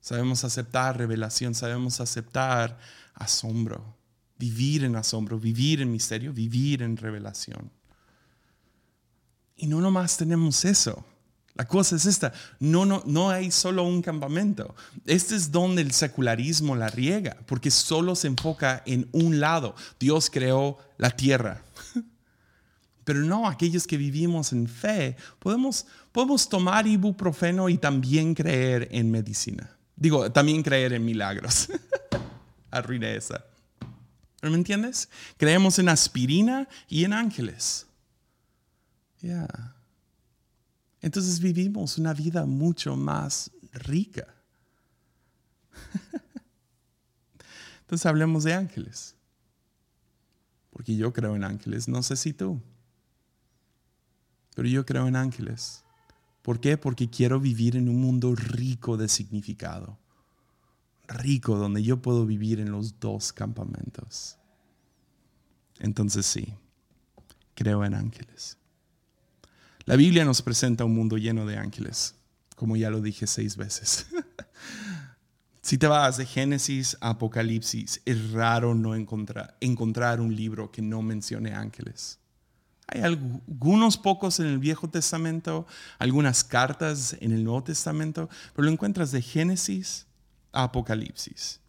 sabemos 0.00 0.44
aceptar 0.44 0.96
revelación, 0.96 1.54
sabemos 1.54 2.00
aceptar 2.00 2.78
asombro, 3.14 3.95
vivir 4.38 4.84
en 4.84 4.96
asombro, 4.96 5.38
vivir 5.38 5.80
en 5.80 5.90
misterio, 5.90 6.32
vivir 6.32 6.82
en 6.82 6.96
revelación. 6.96 7.70
Y 9.56 9.66
no 9.66 9.80
nomás 9.80 10.16
tenemos 10.16 10.64
eso. 10.64 11.04
La 11.54 11.66
cosa 11.66 11.96
es 11.96 12.04
esta, 12.04 12.34
no, 12.60 12.84
no, 12.84 13.02
no 13.06 13.30
hay 13.30 13.50
solo 13.50 13.82
un 13.82 14.02
campamento. 14.02 14.74
Este 15.06 15.34
es 15.34 15.50
donde 15.50 15.80
el 15.80 15.92
secularismo 15.92 16.76
la 16.76 16.88
riega, 16.88 17.38
porque 17.46 17.70
solo 17.70 18.14
se 18.14 18.26
enfoca 18.26 18.82
en 18.84 19.08
un 19.12 19.40
lado. 19.40 19.74
Dios 19.98 20.28
creó 20.28 20.78
la 20.98 21.10
tierra. 21.10 21.62
Pero 23.04 23.20
no, 23.20 23.48
aquellos 23.48 23.86
que 23.86 23.96
vivimos 23.96 24.52
en 24.52 24.68
fe, 24.68 25.16
podemos, 25.38 25.86
podemos 26.12 26.46
tomar 26.46 26.86
ibuprofeno 26.86 27.70
y 27.70 27.78
también 27.78 28.34
creer 28.34 28.88
en 28.90 29.10
medicina. 29.10 29.70
Digo, 29.94 30.30
también 30.30 30.62
creer 30.62 30.92
en 30.92 31.06
milagros. 31.06 31.68
Arruiné 32.70 33.16
esa. 33.16 33.42
¿Pero 34.40 34.50
me 34.50 34.58
entiendes? 34.58 35.08
Creemos 35.36 35.78
en 35.78 35.88
aspirina 35.88 36.68
y 36.88 37.04
en 37.04 37.12
ángeles. 37.12 37.86
Ya. 39.20 39.74
Entonces 41.00 41.40
vivimos 41.40 41.98
una 41.98 42.12
vida 42.12 42.44
mucho 42.46 42.96
más 42.96 43.50
rica. 43.72 44.26
Entonces 47.80 48.06
hablemos 48.06 48.44
de 48.44 48.54
ángeles. 48.54 49.14
Porque 50.70 50.96
yo 50.96 51.12
creo 51.12 51.34
en 51.36 51.44
ángeles, 51.44 51.88
no 51.88 52.02
sé 52.02 52.16
si 52.16 52.32
tú 52.32 52.60
pero 54.56 54.68
yo 54.68 54.86
creo 54.86 55.06
en 55.06 55.16
ángeles. 55.16 55.84
¿Por 56.40 56.60
qué? 56.60 56.78
Porque 56.78 57.10
quiero 57.10 57.38
vivir 57.38 57.76
en 57.76 57.90
un 57.90 58.00
mundo 58.00 58.34
rico 58.34 58.96
de 58.96 59.06
significado. 59.06 59.98
Rico, 61.08 61.56
donde 61.56 61.82
yo 61.82 62.02
puedo 62.02 62.26
vivir 62.26 62.60
en 62.60 62.70
los 62.70 62.98
dos 63.00 63.32
campamentos. 63.32 64.38
Entonces 65.78 66.26
sí, 66.26 66.54
creo 67.54 67.84
en 67.84 67.94
ángeles. 67.94 68.58
La 69.84 69.96
Biblia 69.96 70.24
nos 70.24 70.42
presenta 70.42 70.84
un 70.84 70.94
mundo 70.94 71.16
lleno 71.16 71.46
de 71.46 71.58
ángeles, 71.58 72.16
como 72.56 72.76
ya 72.76 72.90
lo 72.90 73.00
dije 73.00 73.26
seis 73.26 73.56
veces. 73.56 74.06
si 75.62 75.78
te 75.78 75.86
vas 75.86 76.16
de 76.16 76.26
Génesis 76.26 76.96
a 77.00 77.10
Apocalipsis, 77.10 78.00
es 78.04 78.32
raro 78.32 78.74
no 78.74 78.94
encontrar, 78.94 79.56
encontrar 79.60 80.20
un 80.20 80.34
libro 80.34 80.72
que 80.72 80.82
no 80.82 81.02
mencione 81.02 81.54
ángeles. 81.54 82.18
Hay 82.88 83.02
algunos 83.02 83.96
pocos 83.96 84.38
en 84.38 84.46
el 84.46 84.58
Viejo 84.58 84.88
Testamento, 84.88 85.66
algunas 85.98 86.44
cartas 86.44 87.16
en 87.20 87.32
el 87.32 87.42
Nuevo 87.42 87.64
Testamento, 87.64 88.28
pero 88.54 88.66
lo 88.66 88.72
encuentras 88.72 89.10
de 89.10 89.22
Génesis 89.22 90.06
Apocalipsis. 90.56 91.60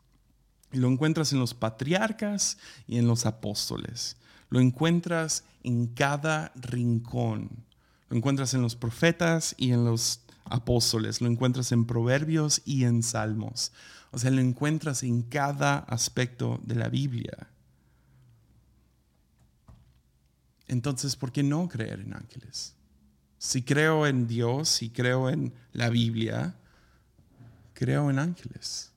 Y 0.71 0.77
lo 0.77 0.87
encuentras 0.87 1.31
en 1.33 1.39
los 1.39 1.53
patriarcas 1.53 2.57
y 2.87 2.97
en 2.97 3.07
los 3.07 3.25
apóstoles. 3.25 4.17
Lo 4.49 4.59
encuentras 4.59 5.43
en 5.63 5.87
cada 5.87 6.51
rincón. 6.55 7.49
Lo 8.09 8.17
encuentras 8.17 8.53
en 8.53 8.61
los 8.61 8.75
profetas 8.75 9.55
y 9.57 9.71
en 9.71 9.85
los 9.85 10.21
apóstoles. 10.45 11.21
Lo 11.21 11.27
encuentras 11.27 11.71
en 11.71 11.85
proverbios 11.85 12.61
y 12.65 12.83
en 12.85 13.03
salmos. 13.03 13.71
O 14.11 14.19
sea, 14.19 14.31
lo 14.31 14.41
encuentras 14.41 15.03
en 15.03 15.21
cada 15.21 15.79
aspecto 15.79 16.59
de 16.63 16.75
la 16.75 16.89
Biblia. 16.89 17.49
entonces 20.67 21.15
¿por 21.15 21.31
qué 21.31 21.43
no 21.43 21.67
creer 21.67 22.01
en 22.01 22.13
ángeles? 22.13 22.75
Si 23.37 23.61
creo 23.61 24.07
en 24.07 24.27
Dios, 24.27 24.69
si 24.69 24.89
creo 24.89 25.29
en 25.29 25.53
la 25.73 25.89
Biblia, 25.89 26.55
creo 27.77 28.09
en 28.09 28.17
ángeles. 28.17 28.91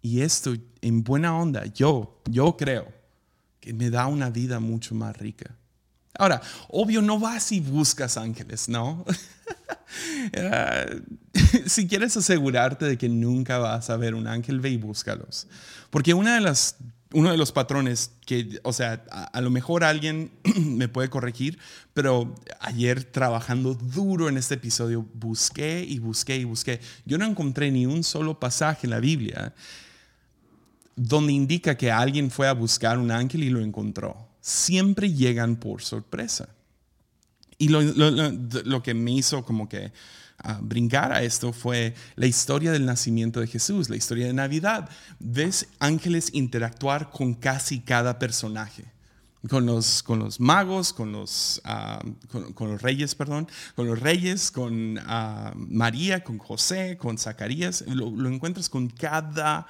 Y 0.00 0.22
esto, 0.22 0.54
en 0.80 1.04
buena 1.04 1.36
onda, 1.36 1.66
yo, 1.66 2.22
yo 2.30 2.56
creo 2.56 2.90
que 3.60 3.74
me 3.74 3.90
da 3.90 4.06
una 4.06 4.30
vida 4.30 4.58
mucho 4.58 4.94
más 4.94 5.14
rica. 5.18 5.54
Ahora, 6.18 6.40
obvio, 6.68 7.02
no 7.02 7.18
vas 7.18 7.52
y 7.52 7.60
buscas 7.60 8.16
ángeles, 8.16 8.70
¿no? 8.70 9.04
Si 11.66 11.86
quieres 11.86 12.16
asegurarte 12.16 12.86
de 12.86 12.96
que 12.98 13.08
nunca 13.08 13.58
vas 13.58 13.90
a 13.90 13.96
ver 13.96 14.14
un 14.14 14.26
ángel, 14.26 14.60
ve 14.60 14.70
y 14.70 14.76
búscalos. 14.76 15.46
Porque 15.90 16.14
una 16.14 16.34
de 16.34 16.40
las 16.40 16.76
uno 17.12 17.30
de 17.30 17.36
los 17.36 17.52
patrones 17.52 18.12
que, 18.24 18.58
o 18.62 18.72
sea, 18.72 19.04
a, 19.10 19.40
lo 19.40 19.50
mejor 19.50 19.84
alguien 19.84 20.32
me 20.56 20.88
puede 20.88 21.08
corregir, 21.08 21.58
pero 21.94 22.34
ayer 22.60 23.04
trabajando 23.04 23.74
duro 23.74 24.28
en 24.28 24.36
este 24.36 24.54
episodio, 24.54 25.06
busqué 25.14 25.84
y 25.86 25.98
busqué 25.98 26.36
y 26.36 26.44
busqué. 26.44 26.80
Yo 27.04 27.18
no 27.18 27.24
encontré 27.24 27.70
ni 27.70 27.86
un 27.86 28.02
solo 28.02 28.40
pasaje 28.40 28.86
en 28.86 28.90
la 28.90 29.00
Biblia 29.00 29.54
donde 30.96 31.32
indica 31.32 31.76
que 31.76 31.92
alguien 31.92 32.30
fue 32.30 32.48
a 32.48 32.54
buscar 32.54 32.98
un 32.98 33.10
ángel 33.10 33.44
y 33.44 33.50
lo 33.50 33.60
encontró. 33.60 34.28
Siempre 34.40 35.12
llegan 35.12 35.56
por 35.56 35.82
sorpresa. 35.82 36.48
Y 37.58 37.68
lo, 37.68 37.80
lo 37.82 38.82
que 38.82 38.94
me 38.94 39.12
hizo 39.12 39.44
como 39.44 39.68
que 39.68 39.92
brincar 40.60 41.12
a 41.12 41.22
esto 41.22 41.52
fue 41.52 41.94
la 42.14 42.26
historia 42.26 42.72
del 42.72 42.86
nacimiento 42.86 43.40
de 43.40 43.46
Jesús, 43.46 43.88
la 43.88 43.96
historia 43.96 44.26
de 44.26 44.32
Navidad. 44.32 44.88
Ves 45.18 45.68
ángeles 45.78 46.30
interactuar 46.32 47.10
con 47.10 47.34
casi 47.34 47.80
cada 47.80 48.18
personaje. 48.18 48.84
Con 49.48 49.64
los, 49.64 50.02
con 50.02 50.18
los 50.18 50.40
magos, 50.40 50.92
con 50.92 51.12
los, 51.12 51.60
ah, 51.64 52.02
con, 52.54 52.68
los 52.68 52.82
reyes, 52.82 53.14
perdón, 53.14 53.48
con 53.76 53.86
los 53.86 54.00
reyes, 54.00 54.50
con 54.50 54.98
ah, 55.06 55.52
María, 55.54 56.24
con 56.24 56.38
José, 56.38 56.96
con 56.98 57.16
Zacarías, 57.16 57.84
lo, 57.86 58.28
encuentras 58.28 58.68
con 58.68 58.88
cada 58.88 59.68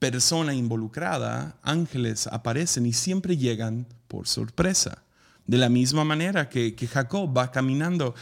persona 0.00 0.52
involucrada, 0.52 1.56
ángeles 1.62 2.26
aparecen 2.26 2.86
y 2.86 2.92
siempre 2.92 3.36
llegan 3.36 3.86
por 4.08 4.26
sorpresa. 4.26 5.04
De 5.46 5.58
la 5.58 5.68
misma 5.68 6.04
manera 6.04 6.48
que, 6.48 6.74
que 6.74 6.88
Jacob 6.88 7.36
va 7.36 7.52
caminando 7.52 8.16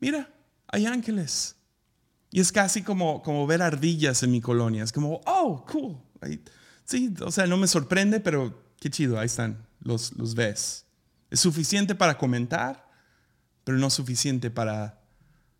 mira, 0.00 0.28
hay 0.68 0.86
ángeles. 0.86 1.56
Y 2.30 2.40
es 2.40 2.52
casi 2.52 2.82
como, 2.82 3.22
como 3.22 3.46
ver 3.46 3.62
ardillas 3.62 4.22
en 4.22 4.30
mi 4.30 4.40
colonia. 4.40 4.84
Es 4.84 4.92
como, 4.92 5.20
oh, 5.26 5.64
cool. 5.70 5.96
sí, 6.84 7.14
o 7.20 7.30
sea, 7.30 7.46
no 7.46 7.56
me 7.56 7.66
sorprende, 7.66 8.20
pero 8.20 8.62
qué 8.80 8.90
chido, 8.90 9.18
ahí 9.18 9.26
están, 9.26 9.66
los, 9.80 10.16
los 10.16 10.34
ves. 10.34 10.86
Es 11.30 11.40
suficiente 11.40 11.94
para 11.94 12.18
comentar, 12.18 12.88
pero 13.64 13.78
no 13.78 13.90
suficiente 13.90 14.50
para, 14.50 15.00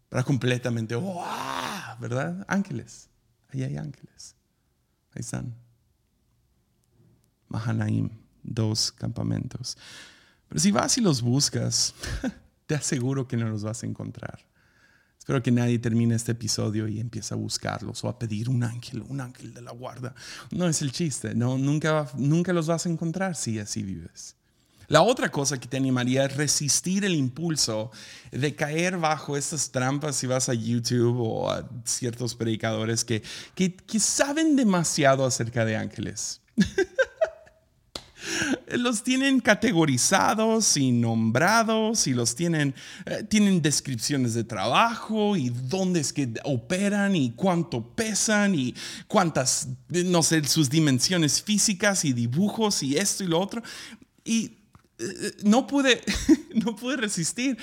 para 0.09 0.23
completamente, 0.23 0.95
oh, 0.95 1.25
¿verdad? 2.01 2.45
Ángeles. 2.49 3.09
Ahí 3.49 3.63
hay 3.63 3.77
ángeles. 3.77 4.37
Ahí 5.13 5.21
están. 5.21 5.55
Mahanaim, 7.49 8.11
dos 8.43 8.93
campamentos. 8.93 9.77
Pero 10.49 10.61
si 10.61 10.71
vas 10.71 10.99
y 10.99 11.01
los 11.01 11.23
buscas, 11.23 11.95
te 12.67 12.75
aseguro 12.75 13.27
que 13.27 13.37
no 13.37 13.49
los 13.49 13.63
vas 13.63 13.83
a 13.83 13.87
encontrar. 13.87 14.47
Espero 15.19 15.43
que 15.43 15.51
nadie 15.51 15.81
termine 15.81 16.15
este 16.15 16.33
episodio 16.33 16.87
y 16.87 17.01
empiece 17.01 17.35
a 17.35 17.37
buscarlos 17.37 18.05
o 18.05 18.09
a 18.09 18.17
pedir 18.17 18.49
un 18.49 18.63
ángel, 18.63 19.03
un 19.09 19.21
ángel 19.21 19.53
de 19.53 19.61
la 19.61 19.73
guarda. 19.73 20.15
No 20.53 20.69
es 20.69 20.83
el 20.83 20.93
chiste, 20.93 21.35
no, 21.35 21.59
nunca, 21.59 22.09
nunca 22.17 22.53
los 22.53 22.69
vas 22.69 22.87
a 22.87 22.89
encontrar 22.89 23.35
si 23.35 23.59
así 23.59 23.83
vives. 23.83 24.37
La 24.89 25.03
otra 25.03 25.31
cosa 25.31 25.59
que 25.59 25.67
te 25.67 25.77
animaría 25.77 26.27
es 26.27 26.37
resistir 26.37 27.05
el 27.05 27.17
impulso 27.17 27.91
de 28.31 28.55
caer 28.55 28.99
bajo 28.99 29.37
estas 29.37 29.73
trampas 29.73 30.15
si 30.15 30.29
vas 30.29 30.49
a 30.49 30.55
YouTube 30.55 31.19
o 31.19 31.51
a 31.51 31.69
ciertos 31.85 32.37
predicadores 32.37 33.05
que, 33.05 33.23
que, 33.57 33.75
que 33.75 33.99
saben 33.99 34.55
demasiado 34.55 35.25
acerca 35.25 35.65
de 35.65 35.77
ángeles. 35.77 36.41
los 38.69 39.03
tienen 39.03 39.41
categorizados 39.41 40.77
y 40.77 40.93
nombrados 40.93 42.07
y 42.07 42.15
los 42.15 42.35
tienen, 42.35 42.75
eh, 43.05 43.25
tienen 43.29 43.63
descripciones 43.63 44.35
de 44.35 44.45
trabajo 44.45 45.37
y 45.37 45.51
dónde 45.51 46.01
es 46.01 46.13
que 46.13 46.29
operan 46.45 47.17
y 47.17 47.33
cuánto 47.33 47.95
pesan 47.95 48.55
y 48.55 48.75
cuántas, 49.07 49.69
no 49.89 50.23
sé, 50.23 50.45
sus 50.45 50.71
dimensiones 50.71 51.43
físicas 51.43 52.05
y 52.05 52.13
dibujos 52.13 52.83
y 52.83 52.97
esto 52.97 53.25
y 53.25 53.29
lo 53.29 53.41
otro. 53.41 53.63
Y 54.25 54.59
eh, 54.99 55.33
no 55.45 55.67
pude, 55.67 56.03
no 56.55 56.75
pude 56.77 56.97
resistir 56.97 57.57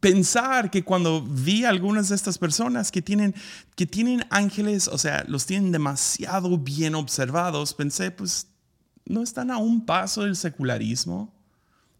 pensar 0.00 0.70
que 0.70 0.84
cuando 0.84 1.20
vi 1.20 1.64
a 1.64 1.70
algunas 1.70 2.10
de 2.10 2.14
estas 2.14 2.38
personas 2.38 2.92
que 2.92 3.02
tienen, 3.02 3.34
que 3.74 3.86
tienen 3.86 4.24
ángeles, 4.30 4.86
o 4.86 4.98
sea, 4.98 5.24
los 5.26 5.46
tienen 5.46 5.72
demasiado 5.72 6.56
bien 6.58 6.94
observados, 6.94 7.74
pensé, 7.74 8.12
pues 8.12 8.46
no 9.08 9.22
están 9.22 9.50
a 9.50 9.56
un 9.56 9.84
paso 9.86 10.22
del 10.22 10.36
secularismo, 10.36 11.34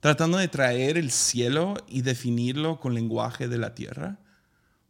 tratando 0.01 0.37
de 0.37 0.49
traer 0.49 0.99
el 0.99 1.11
cielo 1.11 1.75
y 1.89 2.03
definirlo 2.03 2.79
con 2.79 2.95
lenguaje 2.95 3.49
de 3.49 3.59
la 3.59 3.75
tierra. 3.75 4.19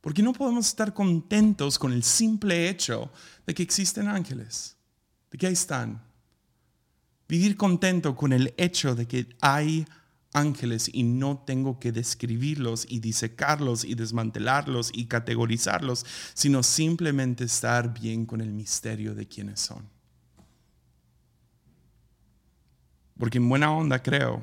Porque 0.00 0.22
no 0.22 0.32
podemos 0.32 0.66
estar 0.66 0.92
contentos 0.94 1.78
con 1.78 1.92
el 1.92 2.02
simple 2.02 2.68
hecho 2.68 3.10
de 3.46 3.54
que 3.54 3.62
existen 3.62 4.08
ángeles, 4.08 4.76
de 5.30 5.38
que 5.38 5.46
ahí 5.46 5.52
están. 5.52 6.02
Vivir 7.28 7.56
contento 7.56 8.16
con 8.16 8.32
el 8.32 8.52
hecho 8.56 8.94
de 8.94 9.06
que 9.06 9.28
hay 9.40 9.86
ángeles 10.32 10.90
y 10.92 11.04
no 11.04 11.38
tengo 11.46 11.78
que 11.78 11.92
describirlos 11.92 12.84
y 12.88 13.00
disecarlos 13.00 13.84
y 13.84 13.94
desmantelarlos 13.94 14.90
y 14.92 15.06
categorizarlos, 15.06 16.04
sino 16.34 16.62
simplemente 16.62 17.44
estar 17.44 17.94
bien 17.94 18.26
con 18.26 18.40
el 18.40 18.52
misterio 18.52 19.14
de 19.14 19.26
quiénes 19.26 19.60
son. 19.60 19.97
Porque 23.18 23.38
en 23.38 23.48
buena 23.48 23.72
onda 23.72 24.02
creo 24.02 24.40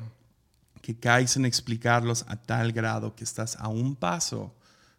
que 0.82 0.96
caes 0.96 1.38
en 1.38 1.46
explicarlos 1.46 2.26
a 2.28 2.36
tal 2.36 2.72
grado 2.72 3.16
que 3.16 3.24
estás 3.24 3.56
a 3.56 3.70
un 3.70 3.96
paso 3.96 4.54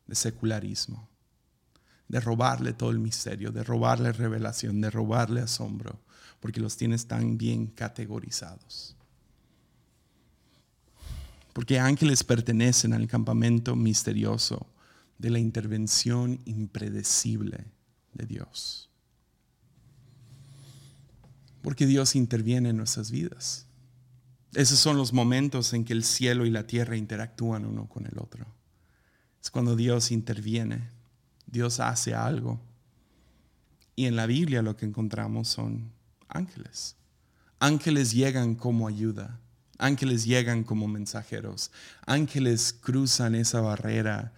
de 0.06 0.14
secularismo, 0.14 1.08
de 2.08 2.20
robarle 2.20 2.72
todo 2.72 2.90
el 2.90 2.98
misterio, 2.98 3.52
de 3.52 3.62
robarle 3.62 4.12
revelación, 4.12 4.80
de 4.80 4.90
robarle 4.90 5.42
asombro, 5.42 6.00
porque 6.40 6.60
los 6.60 6.76
tienes 6.76 7.06
tan 7.06 7.36
bien 7.36 7.66
categorizados. 7.66 8.96
Porque 11.52 11.78
ángeles 11.78 12.22
pertenecen 12.22 12.92
al 12.92 13.06
campamento 13.06 13.76
misterioso 13.76 14.66
de 15.18 15.30
la 15.30 15.38
intervención 15.38 16.40
impredecible 16.44 17.64
de 18.12 18.26
Dios. 18.26 18.90
Porque 21.62 21.86
Dios 21.86 22.14
interviene 22.14 22.70
en 22.70 22.76
nuestras 22.76 23.10
vidas. 23.10 23.65
Esos 24.54 24.78
son 24.78 24.96
los 24.96 25.12
momentos 25.12 25.72
en 25.72 25.84
que 25.84 25.92
el 25.92 26.04
cielo 26.04 26.46
y 26.46 26.50
la 26.50 26.66
tierra 26.66 26.96
interactúan 26.96 27.66
uno 27.66 27.88
con 27.88 28.06
el 28.06 28.18
otro. 28.18 28.46
Es 29.42 29.50
cuando 29.50 29.76
Dios 29.76 30.10
interviene, 30.10 30.88
Dios 31.46 31.80
hace 31.80 32.14
algo. 32.14 32.60
Y 33.94 34.06
en 34.06 34.16
la 34.16 34.26
Biblia 34.26 34.62
lo 34.62 34.76
que 34.76 34.86
encontramos 34.86 35.48
son 35.48 35.92
ángeles. 36.28 36.96
Ángeles 37.58 38.12
llegan 38.12 38.54
como 38.54 38.88
ayuda. 38.88 39.40
Ángeles 39.78 40.24
llegan 40.24 40.64
como 40.64 40.88
mensajeros. 40.88 41.70
Ángeles 42.06 42.72
cruzan 42.72 43.34
esa 43.34 43.60
barrera 43.60 44.32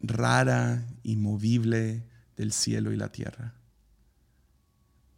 rara 0.00 0.86
y 1.02 1.16
movible 1.16 2.04
del 2.36 2.52
cielo 2.52 2.92
y 2.92 2.96
la 2.96 3.10
tierra 3.10 3.54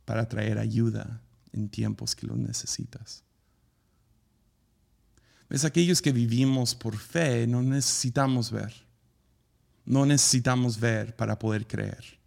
para 0.05 0.29
traer 0.29 0.59
ayuda 0.59 1.23
en 1.53 1.69
tiempos 1.69 2.17
que 2.17 2.27
lo 2.27 2.37
necesitas. 2.37 3.23
Es 5.51 5.65
aquellos 5.65 6.01
que 6.01 6.13
vivimos 6.13 6.75
por 6.75 6.97
fe, 6.97 7.47
no 7.47 7.61
necesitamos 7.63 8.51
ver. 8.51 8.73
No 9.85 10.07
necesitamos 10.07 10.79
ver 10.79 11.17
para 11.17 11.39
poder 11.39 11.67
creer. 11.67 12.21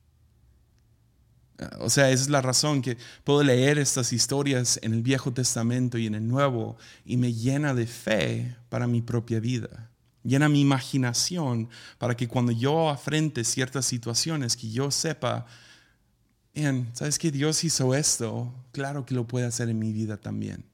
O 1.79 1.89
sea, 1.89 2.09
esa 2.09 2.23
es 2.23 2.29
la 2.29 2.41
razón 2.41 2.81
que 2.81 2.97
puedo 3.23 3.43
leer 3.43 3.77
estas 3.77 4.11
historias 4.11 4.79
en 4.81 4.93
el 4.93 5.01
Viejo 5.01 5.31
Testamento 5.31 5.97
y 5.97 6.07
en 6.07 6.15
el 6.15 6.27
Nuevo 6.27 6.77
y 7.05 7.15
me 7.15 7.31
llena 7.33 7.73
de 7.73 7.87
fe 7.87 8.57
para 8.69 8.87
mi 8.87 9.01
propia 9.01 9.39
vida. 9.39 9.89
Llena 10.23 10.49
mi 10.49 10.61
imaginación 10.61 11.69
para 11.97 12.17
que 12.17 12.27
cuando 12.27 12.51
yo 12.51 12.89
afrente 12.89 13.43
ciertas 13.43 13.85
situaciones, 13.85 14.57
que 14.57 14.69
yo 14.69 14.89
sepa, 14.91 15.45
¿sabes 16.93 17.19
que 17.19 17.31
Dios 17.31 17.63
hizo 17.63 17.93
esto? 17.93 18.53
Claro 18.71 19.05
que 19.05 19.15
lo 19.15 19.27
puede 19.27 19.45
hacer 19.45 19.69
en 19.69 19.79
mi 19.79 19.93
vida 19.93 20.17
también. 20.17 20.65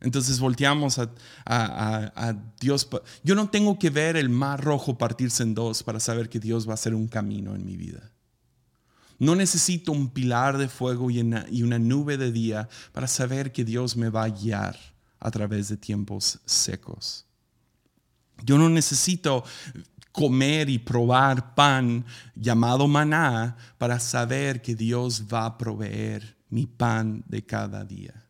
Entonces 0.00 0.38
volteamos 0.38 0.98
a, 1.46 2.36
Dios. 2.60 2.88
Yo 3.22 3.34
no 3.34 3.48
tengo 3.48 3.78
que 3.78 3.90
ver 3.90 4.16
el 4.16 4.28
mar 4.28 4.62
rojo 4.62 4.98
partirse 4.98 5.42
en 5.42 5.54
dos 5.54 5.82
para 5.82 6.00
saber 6.00 6.28
que 6.28 6.40
Dios 6.40 6.66
va 6.66 6.72
a 6.72 6.74
hacer 6.74 6.94
un 6.94 7.08
camino 7.08 7.54
en 7.54 7.64
mi 7.64 7.76
vida. 7.76 8.12
No 9.18 9.34
necesito 9.34 9.92
un 9.92 10.10
pilar 10.10 10.58
de 10.58 10.68
fuego 10.68 11.10
y 11.10 11.20
una, 11.20 11.46
y 11.50 11.62
una 11.62 11.78
nube 11.78 12.16
de 12.16 12.32
día 12.32 12.68
para 12.92 13.06
saber 13.06 13.52
que 13.52 13.64
Dios 13.64 13.96
me 13.96 14.10
va 14.10 14.24
a 14.24 14.28
guiar 14.28 14.78
a 15.20 15.30
través 15.30 15.68
de 15.68 15.76
tiempos 15.76 16.40
secos. 16.44 17.24
Yo 18.42 18.58
no 18.58 18.68
necesito 18.68 19.44
comer 20.12 20.68
y 20.68 20.78
probar 20.78 21.54
pan 21.54 22.04
llamado 22.34 22.86
maná 22.86 23.56
para 23.78 23.98
saber 23.98 24.60
que 24.60 24.74
Dios 24.74 25.24
va 25.32 25.46
a 25.46 25.58
proveer 25.58 26.36
mi 26.50 26.66
pan 26.66 27.24
de 27.26 27.44
cada 27.44 27.84
día. 27.84 28.23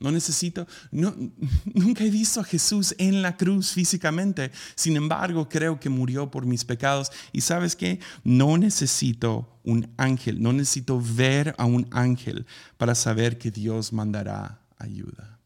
No 0.00 0.10
necesito, 0.10 0.66
nunca 0.90 2.04
he 2.04 2.10
visto 2.10 2.40
a 2.40 2.44
Jesús 2.44 2.94
en 2.98 3.22
la 3.22 3.36
cruz 3.36 3.72
físicamente. 3.72 4.50
Sin 4.74 4.96
embargo, 4.96 5.48
creo 5.48 5.78
que 5.78 5.88
murió 5.88 6.30
por 6.30 6.46
mis 6.46 6.64
pecados. 6.64 7.10
Y 7.32 7.40
sabes 7.40 7.76
qué? 7.76 8.00
No 8.22 8.58
necesito 8.58 9.60
un 9.62 9.92
ángel, 9.96 10.42
no 10.42 10.52
necesito 10.52 11.00
ver 11.00 11.54
a 11.58 11.64
un 11.64 11.88
ángel 11.90 12.44
para 12.76 12.94
saber 12.94 13.38
que 13.38 13.50
Dios 13.50 13.92
mandará 13.92 14.60
ayuda. 14.78 15.38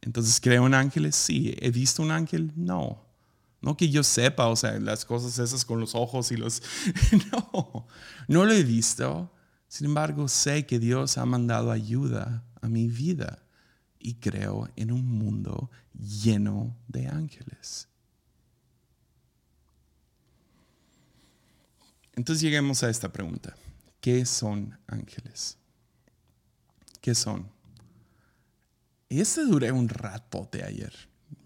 Entonces, 0.00 0.40
¿creo 0.40 0.66
en 0.66 0.74
ángeles? 0.74 1.16
Sí. 1.16 1.54
¿He 1.60 1.70
visto 1.70 2.02
un 2.02 2.10
ángel? 2.10 2.52
No. 2.56 3.04
No 3.60 3.76
que 3.76 3.88
yo 3.88 4.02
sepa, 4.02 4.46
o 4.46 4.56
sea, 4.56 4.78
las 4.78 5.04
cosas 5.04 5.38
esas 5.38 5.64
con 5.64 5.80
los 5.80 5.94
ojos 5.94 6.32
y 6.32 6.36
los... 6.36 6.62
no, 7.32 7.86
no 8.28 8.44
lo 8.44 8.52
he 8.52 8.62
visto 8.62 9.32
sin 9.68 9.86
embargo, 9.86 10.28
sé 10.28 10.66
que 10.66 10.78
Dios 10.78 11.18
ha 11.18 11.26
mandado 11.26 11.70
ayuda 11.70 12.42
a 12.60 12.68
mi 12.68 12.88
vida 12.88 13.44
y 13.98 14.14
creo 14.14 14.68
en 14.76 14.92
un 14.92 15.06
mundo 15.06 15.70
lleno 15.92 16.76
de 16.88 17.06
ángeles. 17.08 17.88
Entonces 22.14 22.42
lleguemos 22.42 22.82
a 22.82 22.90
esta 22.90 23.12
pregunta. 23.12 23.54
¿Qué 24.00 24.24
son 24.24 24.76
ángeles? 24.86 25.58
¿Qué 27.00 27.14
son? 27.14 27.48
Este 29.08 29.44
duré 29.44 29.70
un 29.70 29.88
ratote 29.88 30.64
ayer. 30.64 30.92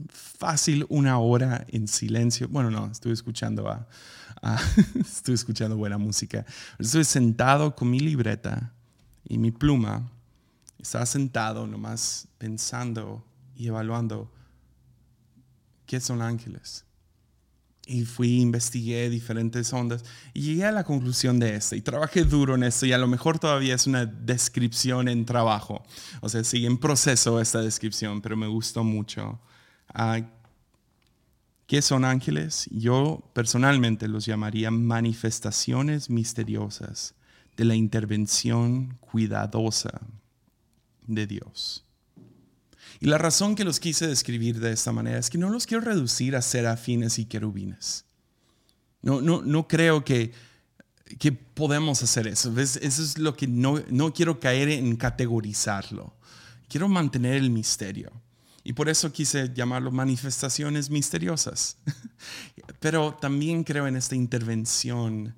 Fácil 0.08 0.86
una 0.88 1.18
hora 1.18 1.66
en 1.68 1.88
silencio. 1.88 2.48
Bueno, 2.48 2.70
no, 2.70 2.90
estuve 2.90 3.12
escuchando 3.12 3.68
a, 3.68 3.88
estoy 5.00 5.34
escuchando 5.34 5.76
buena 5.76 5.98
música. 5.98 6.44
Estoy 6.78 7.04
sentado 7.04 7.74
con 7.74 7.90
mi 7.90 8.00
libreta 8.00 8.72
y 9.28 9.38
mi 9.38 9.50
pluma. 9.50 10.10
Estaba 10.78 11.06
sentado 11.06 11.66
nomás 11.66 12.26
pensando 12.38 13.24
y 13.54 13.68
evaluando 13.68 14.30
qué 15.86 16.00
son 16.00 16.22
ángeles. 16.22 16.84
Y 17.86 18.04
fui, 18.04 18.40
investigué 18.40 19.10
diferentes 19.10 19.72
ondas 19.72 20.04
y 20.34 20.42
llegué 20.42 20.64
a 20.64 20.72
la 20.72 20.84
conclusión 20.84 21.38
de 21.38 21.54
esto. 21.56 21.76
Y 21.76 21.80
trabajé 21.80 22.24
duro 22.24 22.54
en 22.54 22.64
esto 22.64 22.86
y 22.86 22.92
a 22.92 22.98
lo 22.98 23.06
mejor 23.06 23.38
todavía 23.38 23.74
es 23.74 23.86
una 23.86 24.06
descripción 24.06 25.08
en 25.08 25.24
trabajo. 25.24 25.84
O 26.20 26.28
sea, 26.28 26.42
sigue 26.44 26.66
en 26.66 26.78
proceso 26.78 27.40
esta 27.40 27.60
descripción, 27.60 28.20
pero 28.20 28.36
me 28.36 28.46
gustó 28.46 28.82
mucho. 28.82 29.40
Ah, 29.92 30.20
¿Qué 31.72 31.80
son 31.80 32.04
ángeles? 32.04 32.68
Yo 32.70 33.30
personalmente 33.32 34.06
los 34.06 34.26
llamaría 34.26 34.70
manifestaciones 34.70 36.10
misteriosas 36.10 37.14
de 37.56 37.64
la 37.64 37.74
intervención 37.74 38.98
cuidadosa 39.00 40.02
de 41.06 41.26
Dios. 41.26 41.86
Y 43.00 43.06
la 43.06 43.16
razón 43.16 43.54
que 43.54 43.64
los 43.64 43.80
quise 43.80 44.06
describir 44.06 44.60
de 44.60 44.70
esta 44.70 44.92
manera 44.92 45.18
es 45.18 45.30
que 45.30 45.38
no 45.38 45.48
los 45.48 45.66
quiero 45.66 45.82
reducir 45.82 46.36
a 46.36 46.42
serafines 46.42 47.18
y 47.18 47.24
querubines. 47.24 48.04
No, 49.00 49.22
no, 49.22 49.40
no 49.40 49.66
creo 49.66 50.04
que, 50.04 50.32
que 51.18 51.32
podemos 51.32 52.02
hacer 52.02 52.26
eso. 52.26 52.54
Eso 52.60 52.82
es 52.82 53.16
lo 53.16 53.34
que 53.34 53.46
no, 53.46 53.82
no 53.88 54.12
quiero 54.12 54.40
caer 54.40 54.68
en 54.68 54.94
categorizarlo. 54.96 56.14
Quiero 56.68 56.90
mantener 56.90 57.36
el 57.36 57.48
misterio. 57.48 58.12
Y 58.64 58.74
por 58.74 58.88
eso 58.88 59.12
quise 59.12 59.52
llamarlo 59.52 59.90
manifestaciones 59.90 60.90
misteriosas. 60.90 61.76
Pero 62.80 63.14
también 63.20 63.64
creo 63.64 63.86
en 63.86 63.96
esta 63.96 64.14
intervención 64.14 65.34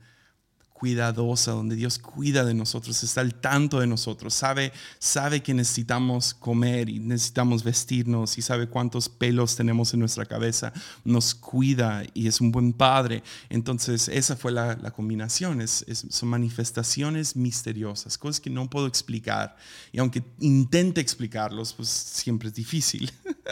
cuidadosa, 0.85 1.53
donde 1.53 1.77
Dios 1.77 1.99
cuida 1.99 2.45
de 2.45 2.53
nosotros, 2.53 3.03
está 3.03 3.23
al 3.23 3.35
tanto 3.37 3.81
de 3.81 3.87
nosotros, 3.87 4.35
sabe, 4.35 4.71
sabe 4.99 5.43
que 5.43 5.55
necesitamos 5.55 6.35
comer 6.35 6.91
y 6.91 6.99
necesitamos 6.99 7.65
vestirnos 7.65 8.37
y 8.37 8.43
sabe 8.43 8.69
cuántos 8.69 9.09
pelos 9.09 9.57
tenemos 9.57 9.95
en 9.95 10.01
nuestra 10.01 10.27
cabeza, 10.27 10.75
nos 11.03 11.35
cuida 11.35 12.03
y 12.13 12.27
es 12.27 12.43
un 12.43 12.53
buen 12.53 12.75
padre. 12.75 13.23
Entonces 13.49 14.09
esa 14.09 14.37
fue 14.37 14.53
la, 14.53 14.77
combinación, 14.91 15.63
es, 15.63 15.87
son 16.11 16.29
manifestaciones 16.29 17.35
misteriosas, 17.35 18.19
cosas 18.19 18.39
que 18.39 18.51
no 18.51 18.69
puedo 18.69 18.87
explicar 18.87 19.57
y 19.91 20.01
aunque 20.01 20.23
intente 20.41 21.01
explicarlos, 21.01 21.73
pues 21.73 21.89
siempre 21.89 22.49
es 22.49 22.55
difícil. 22.55 23.11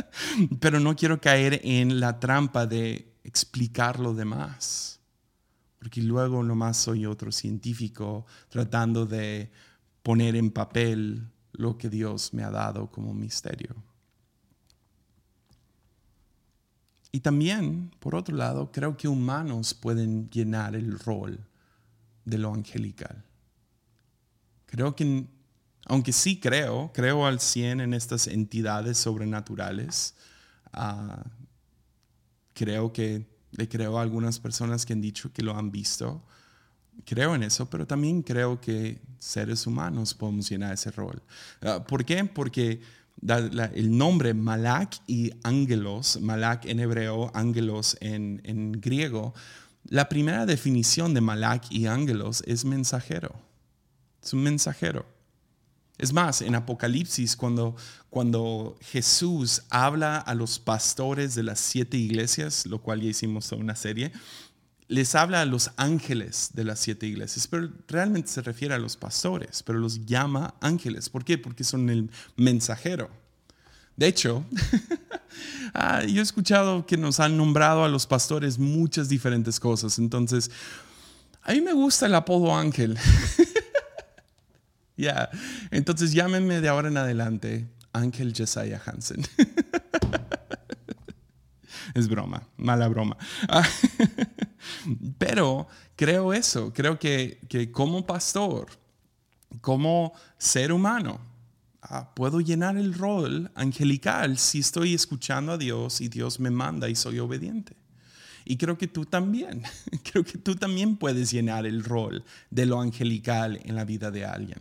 Pero 0.60 0.80
no 0.80 0.94
quiero 0.96 1.18
caer 1.18 1.62
en 1.64 1.98
la 1.98 2.20
trampa 2.20 2.66
de 2.66 3.10
explicar 3.24 3.98
lo 3.98 4.12
demás 4.12 4.92
porque 5.82 6.00
luego 6.00 6.44
nomás 6.44 6.76
soy 6.76 7.06
otro 7.06 7.32
científico 7.32 8.24
tratando 8.48 9.04
de 9.04 9.50
poner 10.04 10.36
en 10.36 10.52
papel 10.52 11.28
lo 11.50 11.76
que 11.76 11.88
Dios 11.88 12.32
me 12.32 12.44
ha 12.44 12.52
dado 12.52 12.88
como 12.88 13.12
misterio. 13.12 13.74
Y 17.10 17.18
también, 17.18 17.90
por 17.98 18.14
otro 18.14 18.36
lado, 18.36 18.70
creo 18.70 18.96
que 18.96 19.08
humanos 19.08 19.74
pueden 19.74 20.30
llenar 20.30 20.76
el 20.76 21.00
rol 21.00 21.48
de 22.24 22.38
lo 22.38 22.54
angelical. 22.54 23.24
Creo 24.66 24.94
que, 24.94 25.26
aunque 25.86 26.12
sí 26.12 26.38
creo, 26.38 26.92
creo 26.94 27.26
al 27.26 27.40
100 27.40 27.80
en 27.80 27.92
estas 27.92 28.28
entidades 28.28 28.98
sobrenaturales, 28.98 30.14
ah, 30.72 31.24
creo 32.54 32.92
que 32.92 33.31
le 33.52 33.68
creo 33.68 33.98
a 33.98 34.02
algunas 34.02 34.38
personas 34.38 34.84
que 34.84 34.92
han 34.92 35.00
dicho 35.00 35.32
que 35.32 35.42
lo 35.42 35.56
han 35.56 35.70
visto. 35.70 36.22
Creo 37.04 37.34
en 37.34 37.42
eso, 37.42 37.68
pero 37.70 37.86
también 37.86 38.22
creo 38.22 38.60
que 38.60 39.00
seres 39.18 39.66
humanos 39.66 40.14
podemos 40.14 40.48
llenar 40.48 40.74
ese 40.74 40.90
rol. 40.90 41.22
Ah, 41.62 41.82
¿Por 41.86 42.04
qué? 42.04 42.24
Porque 42.24 42.80
el 43.26 43.96
nombre 43.96 44.34
Malak 44.34 44.96
y 45.06 45.32
Ángelos, 45.42 46.20
Malak 46.20 46.66
en 46.66 46.80
hebreo, 46.80 47.30
Ángelos 47.34 47.96
en, 48.00 48.40
en 48.44 48.72
griego, 48.72 49.34
la 49.84 50.08
primera 50.08 50.46
definición 50.46 51.14
de 51.14 51.20
Malak 51.20 51.70
y 51.70 51.86
Ángelos 51.86 52.42
es 52.46 52.64
mensajero. 52.64 53.34
Es 54.22 54.32
un 54.32 54.42
mensajero. 54.42 55.06
Es 55.98 56.12
más, 56.12 56.42
en 56.42 56.54
Apocalipsis, 56.54 57.36
cuando, 57.36 57.76
cuando 58.10 58.76
Jesús 58.80 59.62
habla 59.70 60.18
a 60.18 60.34
los 60.34 60.58
pastores 60.58 61.34
de 61.34 61.42
las 61.42 61.60
siete 61.60 61.96
iglesias, 61.96 62.66
lo 62.66 62.80
cual 62.80 63.00
ya 63.02 63.10
hicimos 63.10 63.52
una 63.52 63.76
serie, 63.76 64.12
les 64.88 65.14
habla 65.14 65.40
a 65.40 65.46
los 65.46 65.70
ángeles 65.76 66.50
de 66.54 66.64
las 66.64 66.80
siete 66.80 67.06
iglesias, 67.06 67.46
pero 67.46 67.70
realmente 67.88 68.28
se 68.28 68.42
refiere 68.42 68.74
a 68.74 68.78
los 68.78 68.96
pastores, 68.96 69.62
pero 69.62 69.78
los 69.78 70.04
llama 70.04 70.54
ángeles. 70.60 71.08
¿Por 71.08 71.24
qué? 71.24 71.38
Porque 71.38 71.64
son 71.64 71.88
el 71.88 72.10
mensajero. 72.36 73.10
De 73.96 74.06
hecho, 74.06 74.44
ah, 75.74 76.02
yo 76.04 76.20
he 76.20 76.22
escuchado 76.22 76.86
que 76.86 76.96
nos 76.96 77.20
han 77.20 77.36
nombrado 77.36 77.84
a 77.84 77.88
los 77.88 78.06
pastores 78.06 78.58
muchas 78.58 79.08
diferentes 79.08 79.60
cosas, 79.60 79.98
entonces 79.98 80.50
a 81.42 81.52
mí 81.52 81.60
me 81.60 81.72
gusta 81.72 82.06
el 82.06 82.14
apodo 82.14 82.54
ángel. 82.56 82.98
Ya, 85.02 85.30
entonces 85.72 86.12
llámenme 86.12 86.60
de 86.60 86.68
ahora 86.68 86.86
en 86.86 86.96
adelante 86.96 87.68
Ángel 87.92 88.32
Jesiah 88.32 88.80
Hansen. 88.86 89.26
es 91.94 92.08
broma, 92.08 92.46
mala 92.56 92.86
broma. 92.86 93.16
Pero 95.18 95.66
creo 95.96 96.32
eso, 96.32 96.72
creo 96.72 97.00
que, 97.00 97.40
que 97.48 97.72
como 97.72 98.06
pastor, 98.06 98.68
como 99.60 100.12
ser 100.38 100.72
humano, 100.72 101.20
ah, 101.82 102.14
puedo 102.14 102.40
llenar 102.40 102.76
el 102.76 102.94
rol 102.94 103.50
angelical 103.56 104.38
si 104.38 104.60
estoy 104.60 104.94
escuchando 104.94 105.50
a 105.50 105.58
Dios 105.58 106.00
y 106.00 106.10
Dios 106.10 106.38
me 106.38 106.50
manda 106.50 106.88
y 106.88 106.94
soy 106.94 107.18
obediente. 107.18 107.74
Y 108.44 108.56
creo 108.56 108.78
que 108.78 108.86
tú 108.86 109.04
también, 109.04 109.64
creo 110.04 110.22
que 110.22 110.38
tú 110.38 110.54
también 110.54 110.96
puedes 110.96 111.32
llenar 111.32 111.66
el 111.66 111.82
rol 111.82 112.24
de 112.50 112.66
lo 112.66 112.80
angelical 112.80 113.58
en 113.64 113.74
la 113.74 113.84
vida 113.84 114.12
de 114.12 114.26
alguien. 114.26 114.58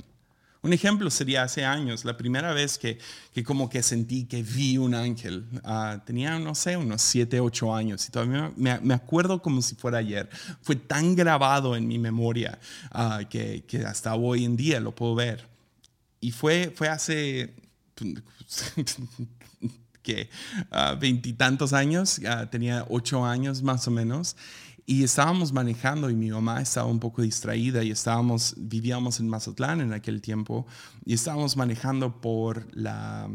Un 0.63 0.74
ejemplo 0.74 1.10
sería 1.10 1.41
hace 1.41 1.65
años, 1.65 2.06
la 2.06 2.15
primera 2.15 2.54
vez 2.54 2.78
que, 2.78 3.00
que 3.34 3.43
como 3.43 3.67
que 3.67 3.82
sentí 3.82 4.26
que 4.26 4.43
vi 4.43 4.78
un 4.78 4.93
ángel. 4.93 5.43
Ah, 5.63 6.00
tenía, 6.06 6.38
no 6.38 6.54
sé, 6.54 6.78
unos 6.78 7.02
7, 7.02 7.39
8 7.39 7.74
años 7.74 8.08
y 8.08 8.12
todavía 8.12 8.52
me, 8.56 8.80
me, 8.80 8.93
acuerdo 8.93 9.41
como 9.41 9.63
si 9.63 9.74
fuera 9.74 9.97
ayer. 9.97 10.30
Fue 10.62 10.76
tan 10.76 11.15
grabado 11.15 11.76
en 11.76 11.88
mi 11.88 11.97
memoria 11.97 12.60
uh, 12.93 13.28
que, 13.28 13.63
que, 13.67 13.80
hasta 13.80 14.13
hoy 14.13 14.45
en 14.45 14.56
día 14.56 14.80
lo 14.80 14.93
puedo 14.93 15.15
ver. 15.15 15.47
Y 16.19 16.30
fue, 16.30 16.71
fue 16.76 16.88
hace 16.89 17.56
que 20.04 20.30
ah, 20.69 20.95
veintitantos 21.00 21.74
años, 21.74 22.21
tenía 22.52 22.86
ocho 22.89 23.26
años 23.26 23.63
más 23.63 23.88
o 23.88 23.91
menos, 23.91 24.36
y 24.91 25.06
estábamos 25.06 25.54
manejando 25.54 26.10
y 26.10 26.15
mi 26.15 26.30
mamá 26.30 26.62
estaba 26.62 26.86
un 26.86 26.99
poco 26.99 27.21
distraída 27.21 27.82
y 27.82 27.91
estábamos, 27.91 28.56
vivíamos 28.58 29.21
en 29.21 29.30
Mazatlán 29.30 29.80
en 29.80 29.93
aquel 29.93 30.19
tiempo 30.19 30.67
y 31.06 31.13
estábamos 31.13 31.56
manejando 31.56 32.19
por 32.19 32.67
la, 32.75 33.30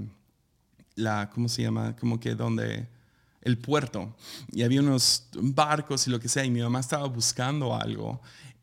la 0.96 1.30
¿cómo 1.30 1.48
se 1.48 1.62
llama? 1.62 1.96
Como 1.96 2.20
que 2.20 2.34
donde, 2.34 2.86
el 3.40 3.56
puerto. 3.56 4.14
Y 4.52 4.64
había 4.64 4.82
unos 4.82 5.30
barcos 5.32 6.06
y 6.06 6.10
lo 6.10 6.20
que 6.20 6.28
sea 6.28 6.44
y 6.44 6.50
mi 6.50 6.60
mamá 6.60 6.80
estaba 6.80 7.06
buscando 7.06 7.74
algo. 7.74 8.20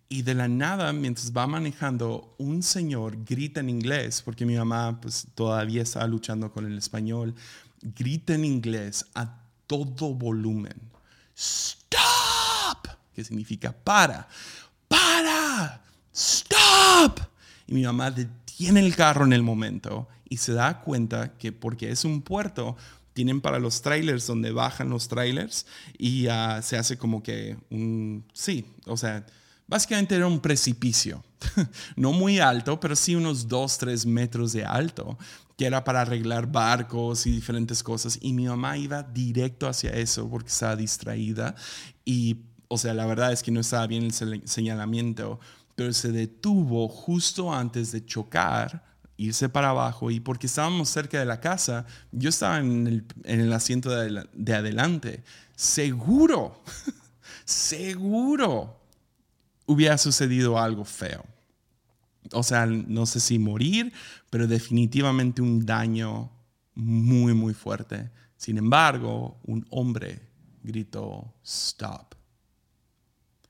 Y 0.08 0.22
de 0.22 0.36
la 0.36 0.48
nada, 0.48 0.94
mientras 0.94 1.36
va 1.36 1.48
manejando, 1.48 2.36
un 2.38 2.62
señor 2.62 3.26
grita 3.26 3.62
en 3.62 3.70
inglés, 3.70 4.22
porque 4.22 4.46
mi 4.46 4.56
mamá 4.56 5.02
pues, 5.02 5.26
todavía 5.34 5.82
estaba 5.82 6.06
luchando 6.06 6.52
con 6.52 6.68
el 6.68 6.78
español, 6.78 7.34
grita 7.82 8.36
en 8.36 8.46
inglés 8.46 9.08
a 9.16 9.42
todo 9.66 10.14
volumen. 10.14 10.92
Stop, 11.36 12.13
que 13.14 13.24
significa 13.24 13.72
para, 13.72 14.28
para, 14.88 15.82
stop. 16.14 17.20
Y 17.68 17.74
mi 17.74 17.84
mamá 17.84 18.12
detiene 18.12 18.80
el 18.80 18.96
carro 18.96 19.26
en 19.26 19.34
el 19.34 19.44
momento 19.44 20.08
y 20.28 20.38
se 20.38 20.54
da 20.54 20.82
cuenta 20.82 21.38
que 21.38 21.52
porque 21.52 21.92
es 21.92 22.06
un 22.06 22.22
puerto, 22.22 22.76
tienen 23.14 23.42
para 23.42 23.60
los 23.60 23.82
trailers 23.82 24.28
donde 24.28 24.52
bajan 24.52 24.90
los 24.90 25.08
trailers 25.08 25.66
y 25.98 26.28
se 26.62 26.78
hace 26.78 26.98
como 26.98 27.22
que 27.22 27.58
un, 27.70 28.26
sí, 28.34 28.66
o 28.86 28.98
sea, 28.98 29.26
básicamente 29.68 30.16
era 30.16 30.28
un 30.28 30.40
precipicio, 30.40 31.24
no 31.96 32.12
muy 32.12 32.40
alto, 32.40 32.80
pero 32.80 32.96
sí 32.96 33.16
unos 33.16 33.48
2, 33.48 33.78
3 33.78 34.06
metros 34.06 34.54
de 34.54 34.66
alto 34.66 35.18
que 35.58 35.66
era 35.66 35.84
para 35.84 36.02
arreglar 36.02 36.52
barcos 36.52 37.28
y 37.28 37.32
diferentes 37.32 37.84
cosas. 37.84 38.18
Y 38.22 38.34
mi 38.34 38.46
mamá 38.48 38.78
iba 38.78 39.04
directo 39.04 39.68
hacia 39.68 39.92
eso 39.92 40.28
porque 40.30 40.50
estaba 40.50 40.76
distraída. 40.76 41.56
Y, 42.06 42.38
o 42.74 42.78
sea, 42.78 42.94
la 42.94 43.06
verdad 43.06 43.32
es 43.32 43.44
que 43.44 43.52
no 43.52 43.62
estaba 43.62 43.88
bien 43.88 44.04
el 44.04 44.48
señalamiento, 44.48 45.40
pero 45.76 45.94
se 45.94 46.12
detuvo 46.12 46.88
justo 46.88 47.54
antes 47.54 47.92
de 47.92 48.06
chocar, 48.06 48.84
irse 49.18 49.50
para 49.50 49.70
abajo. 49.70 50.12
Y 50.12 50.20
porque 50.20 50.48
estábamos 50.48 50.90
cerca 50.90 51.20
de 51.20 51.26
la 51.26 51.40
casa, 51.40 51.86
yo 52.12 52.30
estaba 52.30 52.60
en 52.60 52.88
el, 52.88 53.06
en 53.24 53.40
el 53.40 53.54
asiento 53.54 53.90
de 53.90 54.54
adelante. 54.54 55.24
Seguro, 55.56 56.62
seguro 57.46 58.80
hubiera 59.66 59.98
sucedido 59.98 60.60
algo 60.60 60.86
feo 60.86 61.26
o 62.32 62.44
sea, 62.44 62.66
no 62.66 63.06
sé 63.06 63.20
si 63.20 63.40
morir, 63.40 63.92
pero 64.30 64.48
definitivamente 64.48 65.42
un 65.42 65.66
daño 65.66 66.32
muy, 66.74 67.34
muy 67.34 67.54
fuerte. 67.54 68.10
Sin 68.38 68.58
embargo, 68.58 69.40
un 69.44 69.66
hombre 69.70 70.22
gritó, 70.64 71.34
stop. 71.44 72.16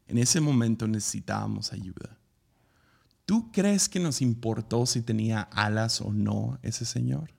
En 0.07 0.17
ese 0.17 0.41
momento 0.41 0.87
necesitábamos 0.87 1.73
ayuda. 1.73 2.17
¿Tú 3.25 3.51
crees 3.51 3.87
que 3.87 3.99
nos 3.99 4.21
importó 4.21 4.85
si 4.85 5.01
tenía 5.01 5.41
alas 5.41 6.01
o 6.01 6.11
no 6.11 6.59
ese 6.61 6.85
señor? 6.85 7.31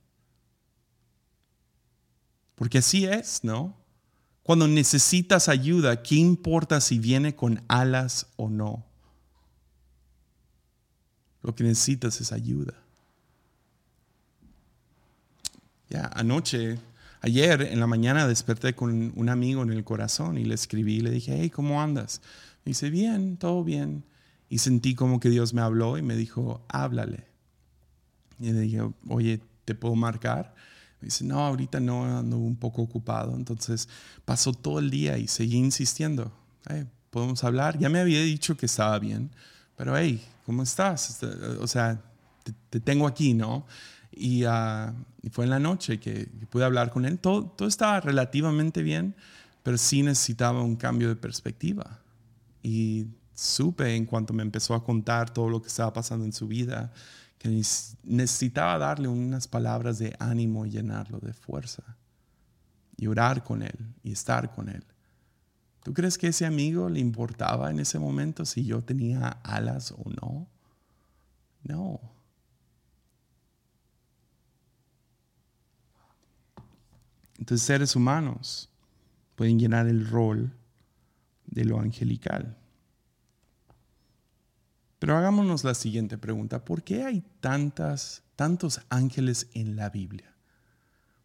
Porque 2.55 2.79
así 2.79 3.05
es, 3.05 3.43
¿no? 3.43 3.75
Cuando 4.41 4.67
necesitas 4.67 5.49
ayuda, 5.49 6.01
¿qué 6.03 6.15
importa 6.15 6.79
si 6.81 6.99
viene 6.99 7.35
con 7.35 7.63
alas 7.67 8.27
o 8.35 8.49
no? 8.49 8.85
Lo 11.41 11.53
que 11.53 11.63
necesitas 11.63 12.19
es 12.21 12.31
ayuda. 12.31 12.73
Ya, 15.89 16.09
anoche, 16.13 16.79
ayer 17.21 17.61
en 17.61 17.79
la 17.79 17.87
mañana 17.87 18.27
desperté 18.27 18.73
con 18.73 19.13
un 19.15 19.29
amigo 19.29 19.61
en 19.61 19.71
el 19.71 19.83
corazón 19.83 20.37
y 20.37 20.45
le 20.45 20.55
escribí, 20.55 21.01
le 21.01 21.11
dije, 21.11 21.37
hey, 21.39 21.49
¿cómo 21.49 21.81
andas? 21.81 22.21
Dice, 22.65 22.89
bien, 22.89 23.37
todo 23.37 23.63
bien. 23.63 24.03
Y 24.49 24.57
sentí 24.57 24.95
como 24.95 25.19
que 25.19 25.29
Dios 25.29 25.53
me 25.53 25.61
habló 25.61 25.97
y 25.97 26.01
me 26.01 26.15
dijo, 26.15 26.65
háblale. 26.67 27.25
Y 28.39 28.51
le 28.51 28.61
dije, 28.61 28.81
oye, 29.07 29.41
¿te 29.63 29.75
puedo 29.75 29.95
marcar? 29.95 30.53
Me 30.99 31.07
dice, 31.07 31.23
no, 31.23 31.39
ahorita 31.39 31.79
no, 31.79 32.17
ando 32.17 32.37
un 32.37 32.55
poco 32.55 32.81
ocupado. 32.81 33.35
Entonces 33.35 33.87
pasó 34.25 34.53
todo 34.53 34.79
el 34.79 34.89
día 34.89 35.17
y 35.17 35.27
seguí 35.27 35.57
insistiendo, 35.57 36.31
podemos 37.09 37.43
hablar. 37.43 37.77
Ya 37.77 37.89
me 37.89 37.99
había 37.99 38.21
dicho 38.21 38.57
que 38.57 38.65
estaba 38.65 38.97
bien, 38.99 39.31
pero 39.75 39.97
hey, 39.97 40.23
¿cómo 40.45 40.63
estás? 40.63 41.09
Este, 41.11 41.27
o 41.27 41.67
sea, 41.67 42.01
te, 42.69 42.79
tengo 42.79 43.07
aquí, 43.07 43.33
¿no? 43.33 43.65
Ah, 44.47 44.93
y, 45.21 45.29
fue 45.29 45.45
en 45.45 45.49
la 45.49 45.59
noche 45.59 45.99
que, 45.99 46.29
pude 46.49 46.63
hablar 46.63 46.91
con 46.91 47.05
él. 47.05 47.19
Todo, 47.19 47.45
todo 47.45 47.67
estaba 47.67 47.99
relativamente 47.99 48.81
bien, 48.83 49.15
pero 49.63 49.77
sí 49.77 50.03
necesitaba 50.03 50.61
un 50.61 50.75
cambio 50.75 51.09
de 51.09 51.15
perspectiva. 51.15 51.99
Y 52.67 53.09
supe 53.35 53.95
en 53.95 54.07
cuanto 54.07 54.33
me 54.33 54.41
empezó 54.41 54.73
a 54.73 54.83
contar 54.83 55.31
todo 55.31 55.49
lo 55.49 55.61
que 55.61 55.67
estaba 55.67 55.93
pasando 55.93 56.25
en 56.25 56.33
su 56.33 56.47
vida, 56.47 56.91
que 57.37 57.61
necesitaba 58.03 58.79
darle 58.79 59.07
unas 59.07 59.47
palabras 59.47 59.99
de 59.99 60.15
ánimo 60.17 60.65
y 60.65 60.71
llenarlo 60.71 61.19
de 61.19 61.31
fuerza. 61.31 61.83
Y 62.97 63.05
orar 63.05 63.43
con 63.43 63.61
él 63.61 63.93
y 64.01 64.13
estar 64.13 64.51
con 64.51 64.69
él. 64.69 64.83
¿Tú 65.83 65.93
crees 65.93 66.17
que 66.17 66.29
ese 66.29 66.47
amigo 66.47 66.89
le 66.89 66.99
importaba 66.99 67.69
en 67.69 67.79
ese 67.79 67.99
momento 67.99 68.45
si 68.45 68.65
yo 68.65 68.81
tenía 68.81 69.27
alas 69.43 69.91
o 69.91 70.09
no? 70.09 70.47
No. 71.61 71.99
Entonces 77.37 77.63
seres 77.63 77.95
humanos 77.95 78.71
pueden 79.35 79.59
llenar 79.59 79.85
el 79.85 80.09
rol 80.09 80.51
de 81.55 81.65
lo 81.65 81.79
angelical. 81.79 82.57
Pero 84.99 85.17
hagámonos 85.17 85.63
la 85.63 85.73
siguiente 85.73 86.17
pregunta. 86.17 86.63
¿Por 86.63 86.83
qué 86.83 87.03
hay 87.03 87.23
tantas, 87.39 88.23
tantos 88.35 88.81
ángeles 88.89 89.47
en 89.53 89.75
la 89.75 89.89
Biblia? 89.89 90.35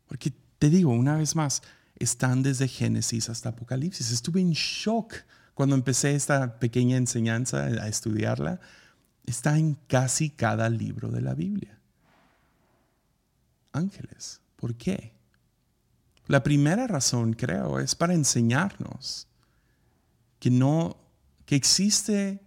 Porque 0.06 0.32
te 0.58 0.70
digo 0.70 0.92
una 0.92 1.16
vez 1.16 1.34
más, 1.34 1.62
están 1.96 2.42
desde 2.42 2.68
Génesis 2.68 3.28
hasta 3.28 3.50
Apocalipsis. 3.50 4.10
Estuve 4.10 4.40
en 4.40 4.52
shock 4.52 5.14
cuando 5.54 5.74
empecé 5.74 6.14
esta 6.14 6.58
pequeña 6.58 6.96
enseñanza 6.96 7.64
a 7.64 7.88
estudiarla. 7.88 8.60
Está 9.26 9.58
en 9.58 9.74
casi 9.88 10.30
cada 10.30 10.68
libro 10.68 11.10
de 11.10 11.22
la 11.22 11.34
Biblia. 11.34 11.78
Ángeles. 13.72 14.40
¿Por 14.56 14.76
qué? 14.76 15.12
La 16.26 16.42
primera 16.42 16.86
razón, 16.86 17.32
creo, 17.32 17.80
es 17.80 17.94
para 17.94 18.14
enseñarnos 18.14 19.26
que 20.40 20.50
no, 20.50 20.96
que 21.46 21.54
existe 21.54 22.40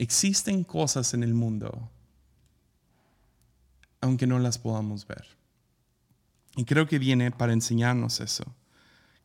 Existen 0.00 0.64
cosas 0.64 1.12
en 1.12 1.22
el 1.22 1.34
mundo, 1.34 1.90
aunque 4.00 4.26
no 4.26 4.38
las 4.38 4.56
podamos 4.58 5.06
ver. 5.06 5.26
Y 6.56 6.64
creo 6.64 6.86
que 6.86 6.98
viene 6.98 7.30
para 7.30 7.52
enseñarnos 7.52 8.20
eso, 8.20 8.44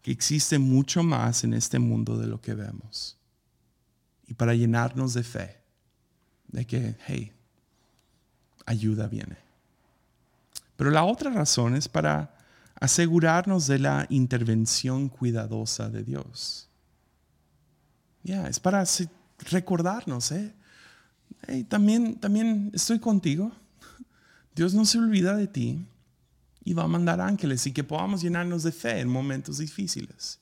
que 0.01 0.11
existe 0.11 0.59
mucho 0.59 1.01
más 1.01 1.45
en 1.45 1.53
este 1.53 1.79
mundo 1.79 2.17
de 2.17 2.27
lo 2.27 2.41
que 2.41 2.55
vemos. 2.55 3.17
Y 4.27 4.33
para 4.33 4.53
llenarnos 4.53 5.13
de 5.13 5.23
fe, 5.23 5.61
de 6.49 6.67
que, 6.67 6.97
hey, 7.07 7.31
ayuda 8.65 9.07
viene. 9.07 9.37
Pero 10.75 10.91
la 10.91 11.05
otra 11.05 11.31
razón 11.31 11.77
es 11.77 11.87
para 11.87 12.35
asegurarnos 12.81 13.65
de 13.67 13.79
la 13.79 14.07
intervención 14.09 15.07
cuidadosa 15.07 15.87
de 15.89 16.03
Dios. 16.03 16.67
Ya, 18.25 18.47
es 18.47 18.59
para 18.59 18.83
recordarnos, 19.51 20.31
¿eh? 20.31 20.51
también, 21.69 22.15
también 22.15 22.71
estoy 22.73 22.99
contigo. 22.99 23.51
Dios 24.55 24.73
no 24.73 24.83
se 24.83 24.97
olvida 24.97 25.35
de 25.35 25.45
ti 25.45 25.85
y 26.63 26.73
va 26.73 26.85
a 26.85 26.87
mandar 26.87 27.21
ángeles 27.21 27.67
y 27.67 27.71
que 27.71 27.83
podamos 27.83 28.23
llenarnos 28.23 28.63
de 28.63 28.71
fe 28.71 28.99
en 28.99 29.09
momentos 29.09 29.59
difíciles. 29.59 30.39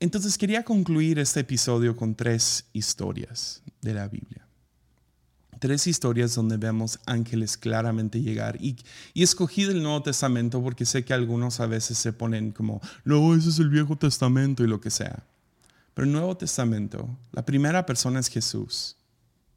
Entonces 0.00 0.36
quería 0.36 0.64
concluir 0.64 1.20
este 1.20 1.40
episodio 1.40 1.96
con 1.96 2.16
tres 2.16 2.64
historias 2.72 3.62
de 3.80 3.94
la 3.94 4.08
Biblia. 4.08 4.48
Tres 5.60 5.86
historias 5.86 6.34
donde 6.34 6.56
vemos 6.56 6.98
ángeles 7.06 7.56
claramente 7.56 8.20
llegar. 8.20 8.58
Y 8.60 8.76
escogí 9.14 9.64
del 9.64 9.80
Nuevo 9.80 10.02
Testamento 10.02 10.60
porque 10.60 10.84
sé 10.84 11.04
que 11.04 11.14
algunos 11.14 11.60
a 11.60 11.66
veces 11.66 11.98
se 11.98 12.12
ponen 12.12 12.50
como, 12.50 12.80
no, 13.04 13.36
ese 13.36 13.50
es 13.50 13.60
el 13.60 13.68
Viejo 13.68 13.96
Testamento 13.96 14.64
y 14.64 14.66
lo 14.66 14.80
que 14.80 14.90
sea. 14.90 15.24
Pero 15.98 16.06
el 16.06 16.12
Nuevo 16.12 16.36
Testamento, 16.36 17.18
la 17.32 17.44
primera 17.44 17.84
persona 17.84 18.20
es 18.20 18.28
Jesús. 18.28 18.96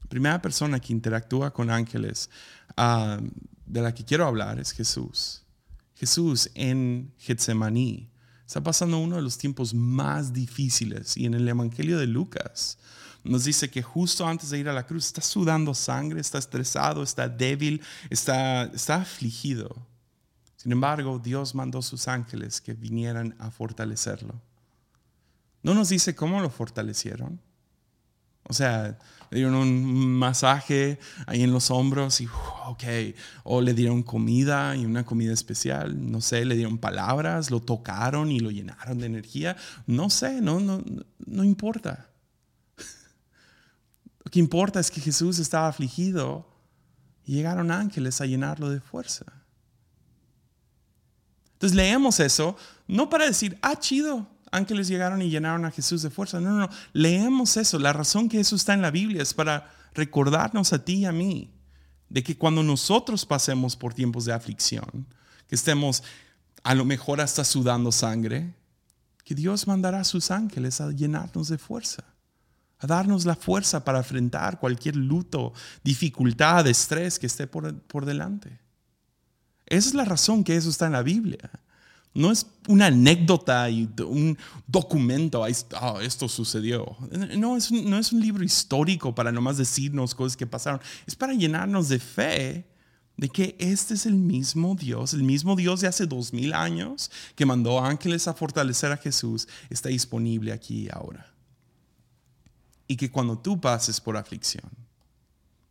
La 0.01 0.10
primera 0.10 0.41
persona 0.41 0.80
que 0.80 0.91
interactúa 0.91 1.54
con 1.54 1.69
ángeles 1.69 2.32
ah, 2.75 3.19
de 3.67 3.82
la 3.84 3.93
que 3.93 4.04
quiero 4.04 4.25
hablar 4.25 4.60
es 4.60 4.71
Jesús. 4.71 5.43
Jesús 5.93 6.49
en 6.56 7.13
Getsemaní 7.19 8.10
está 8.43 8.60
pasando 8.60 8.97
uno 8.97 9.17
de 9.17 9.21
los 9.21 9.38
tiempos 9.38 9.75
más 9.75 10.34
difíciles 10.34 11.15
y 11.15 11.27
en 11.27 11.36
el 11.36 11.47
Evangelio 11.47 11.99
de 11.99 12.08
Lucas 12.08 12.80
nos 13.23 13.43
dice 13.43 13.69
que 13.69 13.84
justo 13.84 14.25
antes 14.27 14.49
de 14.49 14.58
ir 14.58 14.67
a 14.67 14.73
la 14.73 14.88
cruz 14.88 15.06
está 15.06 15.21
sudando 15.21 15.75
sangre, 15.75 16.21
está 16.21 16.39
estresado, 16.39 17.04
está 17.04 17.30
débil, 17.30 17.84
está, 18.10 18.63
está 18.63 18.95
afligido. 18.95 19.88
Sin 20.56 20.71
embargo, 20.71 21.19
Dios 21.23 21.54
mandó 21.54 21.84
sus 21.84 22.08
ángeles 22.08 22.62
que 22.62 22.73
vinieran 22.73 23.36
a 23.38 23.51
fortalecerlo. 23.51 24.41
No 25.63 25.74
nos 25.74 25.89
dice 25.89 26.15
cómo 26.15 26.41
lo 26.41 26.50
fortalecieron. 26.50 27.39
O 28.43 28.54
sea, 28.54 28.97
le 29.30 29.38
dieron 29.38 29.56
un 29.56 30.13
masaje 30.13 31.00
ahí 31.26 31.41
en 31.43 31.54
los 31.54 31.71
hombros 31.71 32.19
y, 32.19 32.28
ok, 32.65 32.84
o 33.43 33.62
le 33.62 33.74
dieron 33.74 34.04
comida 34.04 34.76
y 34.76 34.86
una 34.86 35.06
comida 35.06 35.32
especial, 35.32 36.12
no 36.12 36.19
sé, 36.19 36.43
le 36.43 36.56
dieron 36.56 36.78
palabras, 36.78 37.50
lo 37.50 37.62
tocaron 37.62 38.30
y 38.32 38.39
lo 38.39 38.52
llenaron 38.52 39.00
de 39.00 39.06
energía, 39.06 39.56
no 39.88 40.10
sé, 40.10 40.41
no, 40.41 40.60
no, 40.60 40.84
no 41.26 41.43
importa. 41.45 42.10
Lo 44.26 44.30
que 44.30 44.39
importa 44.39 44.82
es 44.82 44.91
que 44.91 45.00
Jesús 45.00 45.39
estaba 45.39 45.69
afligido 45.69 46.45
y 47.24 47.36
llegaron 47.36 47.71
ángeles 47.71 48.19
a 48.19 48.26
llenarlo 48.26 48.69
de 48.69 48.82
fuerza. 48.82 49.26
Entonces 51.54 51.76
leemos 51.76 52.19
eso, 52.19 52.58
no 52.86 53.10
para 53.10 53.28
decir, 53.28 53.58
ah, 53.62 53.80
chido, 53.80 54.28
ángeles 54.51 54.87
llegaron 54.87 55.21
y 55.21 55.29
llenaron 55.29 55.65
a 55.65 55.71
Jesús 55.71 56.01
de 56.01 56.09
fuerza. 56.09 56.39
No, 56.39 56.51
no, 56.51 56.59
no. 56.59 56.69
Leemos 56.93 57.57
eso. 57.57 57.79
La 57.79 57.93
razón 57.93 58.29
que 58.29 58.39
eso 58.39 58.55
está 58.55 58.73
en 58.73 58.81
la 58.81 58.91
Biblia 58.91 59.23
es 59.23 59.33
para 59.33 59.71
recordarnos 59.93 60.73
a 60.73 60.83
ti 60.83 60.93
y 60.99 61.05
a 61.05 61.11
mí 61.11 61.51
de 62.09 62.23
que 62.23 62.37
cuando 62.37 62.61
nosotros 62.61 63.25
pasemos 63.25 63.75
por 63.75 63.93
tiempos 63.93 64.25
de 64.25 64.33
aflicción, 64.33 65.07
que 65.47 65.55
estemos 65.55 66.03
a 66.63 66.75
lo 66.75 66.85
mejor 66.85 67.21
hasta 67.21 67.43
sudando 67.43 67.91
sangre, 67.91 68.53
que 69.23 69.33
Dios 69.33 69.65
mandará 69.65 70.01
a 70.01 70.03
sus 70.03 70.29
ángeles 70.29 70.81
a 70.81 70.91
llenarnos 70.91 71.47
de 71.47 71.57
fuerza, 71.57 72.03
a 72.79 72.87
darnos 72.87 73.25
la 73.25 73.35
fuerza 73.35 73.85
para 73.85 73.99
enfrentar 73.99 74.59
cualquier 74.59 74.97
luto, 74.97 75.53
dificultad, 75.83 76.67
estrés 76.67 77.17
que 77.17 77.27
esté 77.27 77.47
por, 77.47 77.73
por 77.83 78.05
delante. 78.05 78.59
Esa 79.65 79.87
es 79.87 79.93
la 79.93 80.03
razón 80.03 80.43
que 80.43 80.57
eso 80.57 80.69
está 80.69 80.87
en 80.87 80.93
la 80.93 81.03
Biblia. 81.03 81.49
No 82.13 82.32
es 82.32 82.45
una 82.67 82.88
anécdota 82.88 83.69
y 83.69 83.89
un 84.06 84.38
documento, 84.67 85.45
ah, 85.45 86.00
esto 86.02 86.28
sucedió. 86.28 86.97
No 87.38 87.56
es, 87.56 87.71
no 87.71 87.97
es 87.97 88.12
un 88.12 88.19
libro 88.19 88.43
histórico 88.43 89.15
para 89.15 89.32
nomás 89.32 89.58
decirnos 89.58 90.13
cosas 90.13 90.36
que 90.36 90.45
pasaron. 90.45 90.82
Es 91.08 91.15
para 91.15 91.34
llenarnos 91.34 91.88
de 91.88 92.00
fe 92.00 92.67
de 93.15 93.30
que 93.30 93.56
este 93.60 93.93
es 93.93 94.06
el 94.06 94.15
mismo 94.15 94.76
Dios, 94.76 95.13
el 95.13 95.24
mismo 95.24 95.56
Dios 95.56 95.82
de 95.82 95.88
hace 95.88 96.06
dos 96.06 96.34
mil 96.34 96.54
años 96.54 97.12
que 97.36 97.45
mandó 97.45 97.80
ángeles 97.80 98.28
a 98.28 98.34
fortalecer 98.34 98.91
a 98.91 98.97
Jesús, 98.97 99.47
está 99.69 99.89
disponible 99.89 100.52
aquí 100.52 100.86
y 100.86 100.89
ahora. 100.91 101.32
Y 102.88 102.97
que 102.97 103.12
cuando 103.12 103.38
tú 103.38 103.62
pases 103.62 104.02
por 104.02 104.17
aflicción, 104.17 104.69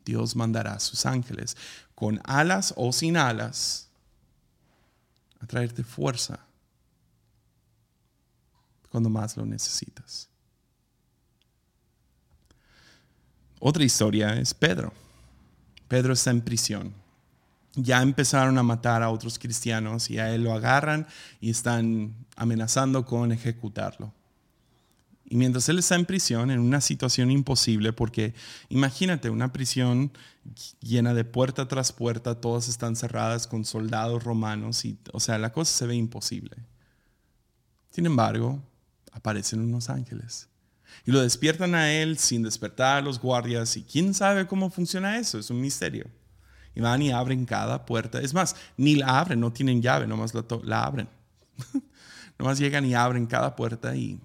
Dios 0.05 0.37
mandará 0.37 0.75
a 0.75 0.81
sus 0.81 1.05
ángeles 1.05 1.57
con 1.95 2.21
alas 2.25 2.73
o 2.77 2.93
sin 2.93 3.17
alas 3.19 3.90
a 5.41 5.47
traerte 5.47 5.83
fuerza 5.83 6.39
cuando 8.91 9.09
más 9.09 9.37
lo 9.37 9.47
necesitas. 9.47 10.29
Otra 13.59 13.85
historia 13.85 14.35
es 14.35 14.55
Pedro. 14.55 14.93
Pedro 15.87 16.13
está 16.13 16.31
en 16.31 16.41
prisión. 16.41 16.95
Ya 17.75 18.03
empezaron 18.03 18.59
a 18.59 18.63
matar 18.63 19.03
a 19.03 19.11
otros 19.11 19.39
cristianos 19.39 20.11
y 20.11 20.19
a 20.19 20.35
él 20.35 20.45
lo 20.45 20.53
agarran 20.53 21.07
y 21.41 21.51
están 21.51 22.15
amenazando 22.37 23.05
con 23.05 23.33
ejecutarlo. 23.33 24.13
Y 25.31 25.37
mientras 25.37 25.69
él 25.69 25.79
está 25.79 25.95
en 25.95 26.07
prisión, 26.07 26.51
en 26.51 26.59
una 26.59 26.81
situación 26.81 27.31
imposible, 27.31 27.93
porque 27.93 28.35
imagínate 28.69 29.31
una 29.31 29.53
prisión 29.53 30.11
llena 30.81 31.15
de 31.15 31.25
puerta 31.25 31.69
tras 31.69 31.93
puerta, 31.93 32.41
todas 32.41 32.69
están 32.69 32.97
cerradas 32.97 33.47
con 33.47 33.65
soldados 33.65 34.25
romanos, 34.25 34.85
y, 34.85 34.99
o 35.13 35.21
sea, 35.21 35.39
la 35.39 35.53
cosa 35.53 35.73
se 35.73 35.87
ve 35.87 35.95
imposible. 35.95 36.57
Sin 37.91 38.07
embargo, 38.07 38.61
aparecen 39.13 39.61
unos 39.61 39.89
ángeles 39.89 40.49
y 41.07 41.13
lo 41.13 41.21
despiertan 41.21 41.77
a 41.77 41.93
él 41.93 42.19
sin 42.19 42.43
despertar 42.43 42.99
a 42.99 43.01
los 43.01 43.21
guardias, 43.21 43.77
y 43.77 43.85
quién 43.85 44.15
sabe 44.15 44.49
cómo 44.49 44.69
funciona 44.69 45.17
eso, 45.17 45.39
es 45.39 45.49
un 45.49 45.61
misterio. 45.61 46.07
Y 46.75 46.81
van 46.81 47.03
y 47.03 47.13
abren 47.13 47.47
cada 47.47 47.87
puerta. 47.87 48.21
Es 48.21 48.35
más, 48.35 48.57
ni 48.77 48.97
la 48.97 49.21
abren, 49.21 49.39
no 49.39 49.53
tienen 49.53 49.81
llave, 49.81 50.09
nomás 50.09 50.35
la, 50.35 50.45
la 50.65 50.83
abren. 50.85 51.09
nomás 52.39 52.59
llegan 52.59 52.85
y 52.85 52.95
abren 52.95 53.27
cada 53.27 53.55
puerta 53.55 53.95
y 53.95 54.21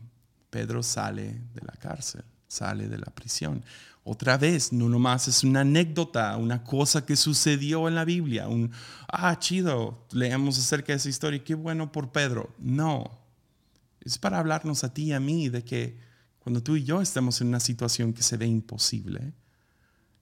Pedro 0.55 0.81
sale 0.83 1.41
de 1.53 1.61
la 1.63 1.73
cárcel, 1.73 2.23
sale 2.47 2.87
de 2.87 2.97
la 2.97 3.13
prisión. 3.13 3.61
Otra 4.05 4.37
vez, 4.37 4.71
no 4.71 4.87
nomás 4.87 5.27
es 5.27 5.43
una 5.43 5.61
anécdota, 5.61 6.37
una 6.37 6.63
cosa 6.63 7.05
que 7.05 7.17
sucedió 7.17 7.89
en 7.89 7.95
la 7.95 8.05
Biblia, 8.05 8.47
un, 8.47 8.71
ah, 9.09 9.37
chido, 9.37 10.07
leemos 10.13 10.57
acerca 10.57 10.93
de 10.93 10.97
esa 10.97 11.09
historia, 11.09 11.43
qué 11.43 11.55
bueno 11.55 11.91
por 11.91 12.13
Pedro. 12.13 12.55
No, 12.57 13.19
es 13.99 14.17
para 14.17 14.39
hablarnos 14.39 14.85
a 14.85 14.93
ti 14.93 15.07
y 15.07 15.11
a 15.11 15.19
mí 15.19 15.49
de 15.49 15.65
que 15.65 15.99
cuando 16.39 16.63
tú 16.63 16.77
y 16.77 16.85
yo 16.85 17.01
estemos 17.01 17.41
en 17.41 17.49
una 17.49 17.59
situación 17.59 18.13
que 18.13 18.23
se 18.23 18.37
ve 18.37 18.47
imposible, 18.47 19.33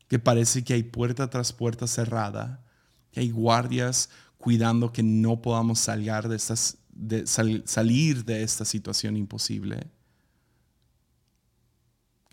que 0.08 0.18
parece 0.18 0.64
que 0.64 0.74
hay 0.74 0.82
puerta 0.82 1.30
tras 1.30 1.54
puerta 1.54 1.86
cerrada, 1.86 2.66
que 3.12 3.20
hay 3.20 3.30
guardias 3.30 4.10
cuidando 4.40 4.92
que 4.92 5.04
no 5.04 5.44
podamos 5.44 5.78
salir 5.78 6.28
de 6.28 7.28
salir 7.28 8.26
de 8.26 8.42
esta 8.42 8.66
situación 8.66 9.16
imposible, 9.16 9.92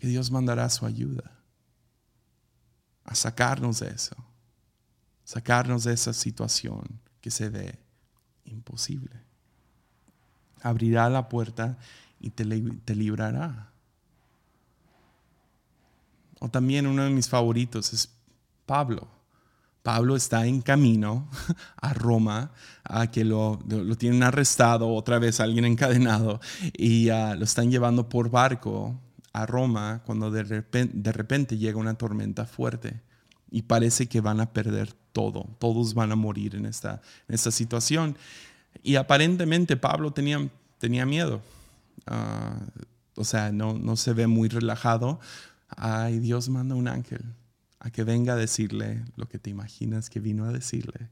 que 0.01 0.07
Dios 0.07 0.31
mandará 0.31 0.67
su 0.71 0.87
ayuda 0.87 1.37
a 3.03 3.13
sacarnos 3.13 3.81
de 3.81 3.89
eso, 3.89 4.15
sacarnos 5.23 5.83
de 5.83 5.93
esa 5.93 6.11
situación 6.11 6.99
que 7.21 7.29
se 7.29 7.49
ve 7.49 7.77
imposible. 8.45 9.15
Abrirá 10.63 11.07
la 11.07 11.29
puerta 11.29 11.77
y 12.19 12.31
te, 12.31 12.43
te 12.83 12.95
librará. 12.95 13.69
O 16.39 16.49
también 16.49 16.87
uno 16.87 17.03
de 17.03 17.11
mis 17.11 17.29
favoritos 17.29 17.93
es 17.93 18.11
Pablo. 18.65 19.07
Pablo 19.83 20.15
está 20.15 20.47
en 20.47 20.63
camino 20.63 21.29
a 21.75 21.93
Roma, 21.93 22.53
a 22.83 23.05
que 23.11 23.23
lo, 23.23 23.59
lo, 23.67 23.95
tienen 23.97 24.23
arrestado, 24.23 24.91
otra 24.95 25.19
vez 25.19 25.39
alguien 25.39 25.65
encadenado, 25.65 26.41
y 26.73 27.11
uh, 27.11 27.35
lo 27.35 27.43
están 27.43 27.69
llevando 27.69 28.09
por 28.09 28.31
barco 28.31 28.99
a 29.33 29.45
Roma 29.45 30.01
cuando 30.05 30.31
de 30.31 30.43
repente, 30.43 31.57
llega 31.57 31.77
una 31.77 31.95
tormenta 31.95 32.45
fuerte 32.45 33.01
y 33.49 33.63
parece 33.63 34.07
que 34.07 34.21
van 34.21 34.39
a 34.39 34.51
perder 34.53 34.93
todo, 35.11 35.49
todos 35.59 35.93
van 35.93 36.11
a 36.11 36.15
morir 36.15 36.55
en 36.55 36.65
esta, 36.65 37.01
situación. 37.51 38.17
Y 38.83 38.95
aparentemente 38.95 39.77
Pablo 39.77 40.11
tenía, 40.11 40.49
tenía 40.79 41.05
miedo, 41.05 41.41
uh, 42.09 43.19
o 43.19 43.23
sea, 43.23 43.51
no, 43.51 43.77
no 43.77 43.97
se 43.97 44.13
ve 44.13 44.27
muy 44.27 44.47
relajado. 44.47 45.19
Ay, 45.67 46.19
Dios 46.19 46.49
manda 46.49 46.75
un 46.75 46.87
ángel 46.87 47.23
a 47.79 47.89
que 47.89 48.03
venga 48.03 48.33
a 48.33 48.37
decirle 48.37 49.03
lo 49.15 49.27
que 49.27 49.39
te 49.39 49.49
imaginas 49.49 50.09
que 50.09 50.19
vino 50.19 50.45
a 50.45 50.51
decirle. 50.51 51.09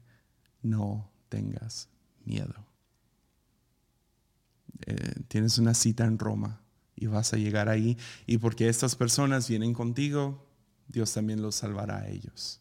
No 0.62 1.10
tengas 1.28 1.88
miedo. 2.24 2.54
Eh, 4.86 5.22
tienes 5.28 5.58
una 5.58 5.74
cita 5.74 6.04
en 6.04 6.18
Roma 6.18 6.60
y 7.00 7.06
vas 7.06 7.32
a 7.32 7.38
llegar 7.38 7.68
ahí. 7.68 7.98
Y 8.26 8.38
porque 8.38 8.68
estas 8.68 8.94
personas 8.94 9.48
vienen 9.48 9.72
contigo, 9.72 10.46
Dios 10.86 11.12
también 11.12 11.42
los 11.42 11.56
salvará 11.56 12.02
a 12.02 12.08
ellos. 12.08 12.60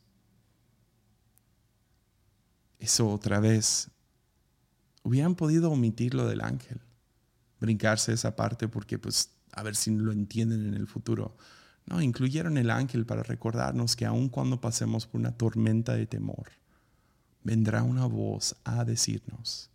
Eso 2.80 3.10
otra 3.10 3.40
vez, 3.40 3.92
hubieran 5.04 5.36
podido 5.36 5.70
omitir 5.70 6.14
lo 6.14 6.26
del 6.28 6.42
ángel, 6.42 6.80
brincarse 7.60 8.14
esa 8.14 8.36
parte 8.36 8.70
porque 8.70 8.98
pues 8.98 9.32
a 9.52 9.62
ver 9.62 9.76
si 9.76 9.92
lo 9.92 10.12
entienden 10.12 10.66
en 10.66 10.74
el 10.76 10.88
futuro. 10.88 11.36
No, 11.86 12.02
incluyeron 12.02 12.58
el 12.58 12.70
ángel 12.70 13.06
para 13.06 13.24
recordarnos 13.24 13.96
que 13.96 14.06
aun 14.06 14.30
cuando 14.30 14.62
pasemos 14.62 15.06
por 15.06 15.20
una 15.20 15.36
tormenta 15.36 15.94
de 15.94 16.06
temor, 16.06 16.52
vendrá 17.44 17.84
una 17.84 18.06
voz 18.06 18.56
a 18.64 18.86
decirnos, 18.86 19.70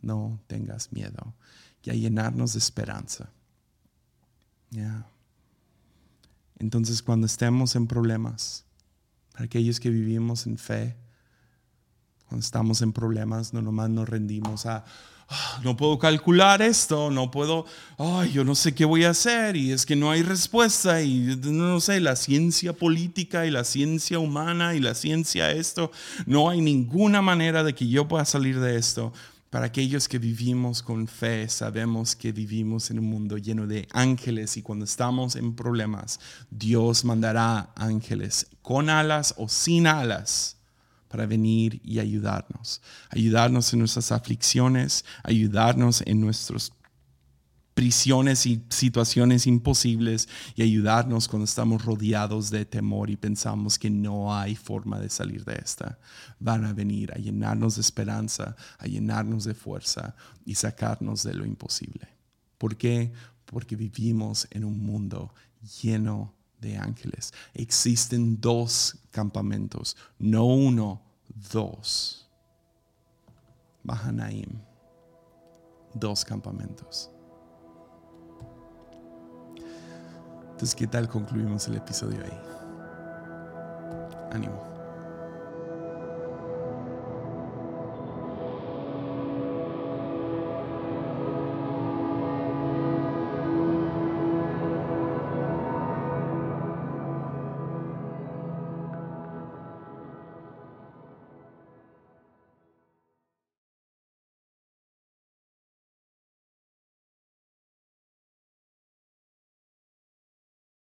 no 0.00 0.40
tengas 0.46 0.92
miedo, 0.92 1.34
y 1.82 1.90
a 1.90 1.94
llenarnos 1.94 2.54
de 2.54 2.60
esperanza. 2.60 3.30
Entonces 6.58 7.02
cuando 7.02 7.26
estemos 7.26 7.76
en 7.76 7.86
problemas, 7.86 8.64
para 9.32 9.44
aquellos 9.44 9.80
que 9.80 9.90
vivimos 9.90 10.46
en 10.46 10.58
fe, 10.58 10.96
cuando 12.28 12.44
estamos 12.44 12.82
en 12.82 12.92
problemas, 12.92 13.52
no 13.52 13.62
nomás 13.62 13.90
nos 13.90 14.08
rendimos 14.08 14.66
a, 14.66 14.84
ah, 15.28 15.60
no 15.62 15.76
puedo 15.76 15.98
calcular 15.98 16.62
esto, 16.62 17.10
no 17.10 17.30
puedo, 17.30 17.66
ay, 17.98 18.32
yo 18.32 18.44
no 18.44 18.54
sé 18.54 18.74
qué 18.74 18.84
voy 18.84 19.04
a 19.04 19.10
hacer 19.10 19.56
y 19.56 19.72
es 19.72 19.86
que 19.86 19.94
no 19.94 20.10
hay 20.10 20.22
respuesta 20.22 21.02
y 21.02 21.38
no 21.44 21.80
sé, 21.80 22.00
la 22.00 22.16
ciencia 22.16 22.72
política 22.72 23.46
y 23.46 23.50
la 23.50 23.64
ciencia 23.64 24.18
humana 24.18 24.74
y 24.74 24.80
la 24.80 24.94
ciencia 24.94 25.50
esto, 25.50 25.92
no 26.24 26.48
hay 26.50 26.60
ninguna 26.60 27.22
manera 27.22 27.62
de 27.62 27.74
que 27.74 27.86
yo 27.86 28.08
pueda 28.08 28.24
salir 28.24 28.58
de 28.58 28.76
esto. 28.76 29.12
Para 29.56 29.68
aquellos 29.68 30.06
que 30.06 30.18
vivimos 30.18 30.82
con 30.82 31.08
fe, 31.08 31.48
sabemos 31.48 32.14
que 32.14 32.30
vivimos 32.30 32.90
en 32.90 32.98
un 32.98 33.06
mundo 33.06 33.38
lleno 33.38 33.66
de 33.66 33.88
ángeles 33.94 34.58
y 34.58 34.62
cuando 34.62 34.84
estamos 34.84 35.34
en 35.34 35.56
problemas, 35.56 36.20
Dios 36.50 37.06
mandará 37.06 37.72
ángeles 37.74 38.48
con 38.60 38.90
alas 38.90 39.32
o 39.38 39.48
sin 39.48 39.86
alas 39.86 40.58
para 41.08 41.24
venir 41.24 41.80
y 41.82 42.00
ayudarnos. 42.00 42.82
Ayudarnos 43.08 43.72
en 43.72 43.78
nuestras 43.78 44.12
aflicciones, 44.12 45.06
ayudarnos 45.22 46.02
en 46.04 46.20
nuestros 46.20 46.74
prisiones 47.76 48.46
y 48.46 48.64
situaciones 48.70 49.46
imposibles 49.46 50.30
y 50.54 50.62
ayudarnos 50.62 51.28
cuando 51.28 51.44
estamos 51.44 51.84
rodeados 51.84 52.48
de 52.48 52.64
temor 52.64 53.10
y 53.10 53.16
pensamos 53.16 53.78
que 53.78 53.90
no 53.90 54.34
hay 54.34 54.56
forma 54.56 54.98
de 54.98 55.10
salir 55.10 55.44
de 55.44 55.56
esta. 55.62 55.98
Van 56.40 56.64
a 56.64 56.72
venir 56.72 57.12
a 57.12 57.18
llenarnos 57.18 57.74
de 57.74 57.82
esperanza, 57.82 58.56
a 58.78 58.86
llenarnos 58.86 59.44
de 59.44 59.52
fuerza 59.52 60.16
y 60.46 60.54
sacarnos 60.54 61.22
de 61.22 61.34
lo 61.34 61.44
imposible. 61.44 62.08
¿Por 62.56 62.78
qué? 62.78 63.12
Porque 63.44 63.76
vivimos 63.76 64.48
en 64.52 64.64
un 64.64 64.78
mundo 64.78 65.34
lleno 65.82 66.32
de 66.58 66.78
ángeles. 66.78 67.34
Existen 67.52 68.40
dos 68.40 68.96
campamentos, 69.10 69.98
no 70.18 70.46
uno, 70.46 71.02
dos. 71.52 72.26
Mahanaim. 73.82 74.62
Dos 75.92 76.24
campamentos. 76.24 77.10
Entonces, 80.56 80.74
¿qué 80.74 80.86
tal 80.86 81.06
concluimos 81.06 81.68
el 81.68 81.76
episodio 81.76 82.24
ahí? 82.24 82.40
Ánimo. 84.32 84.75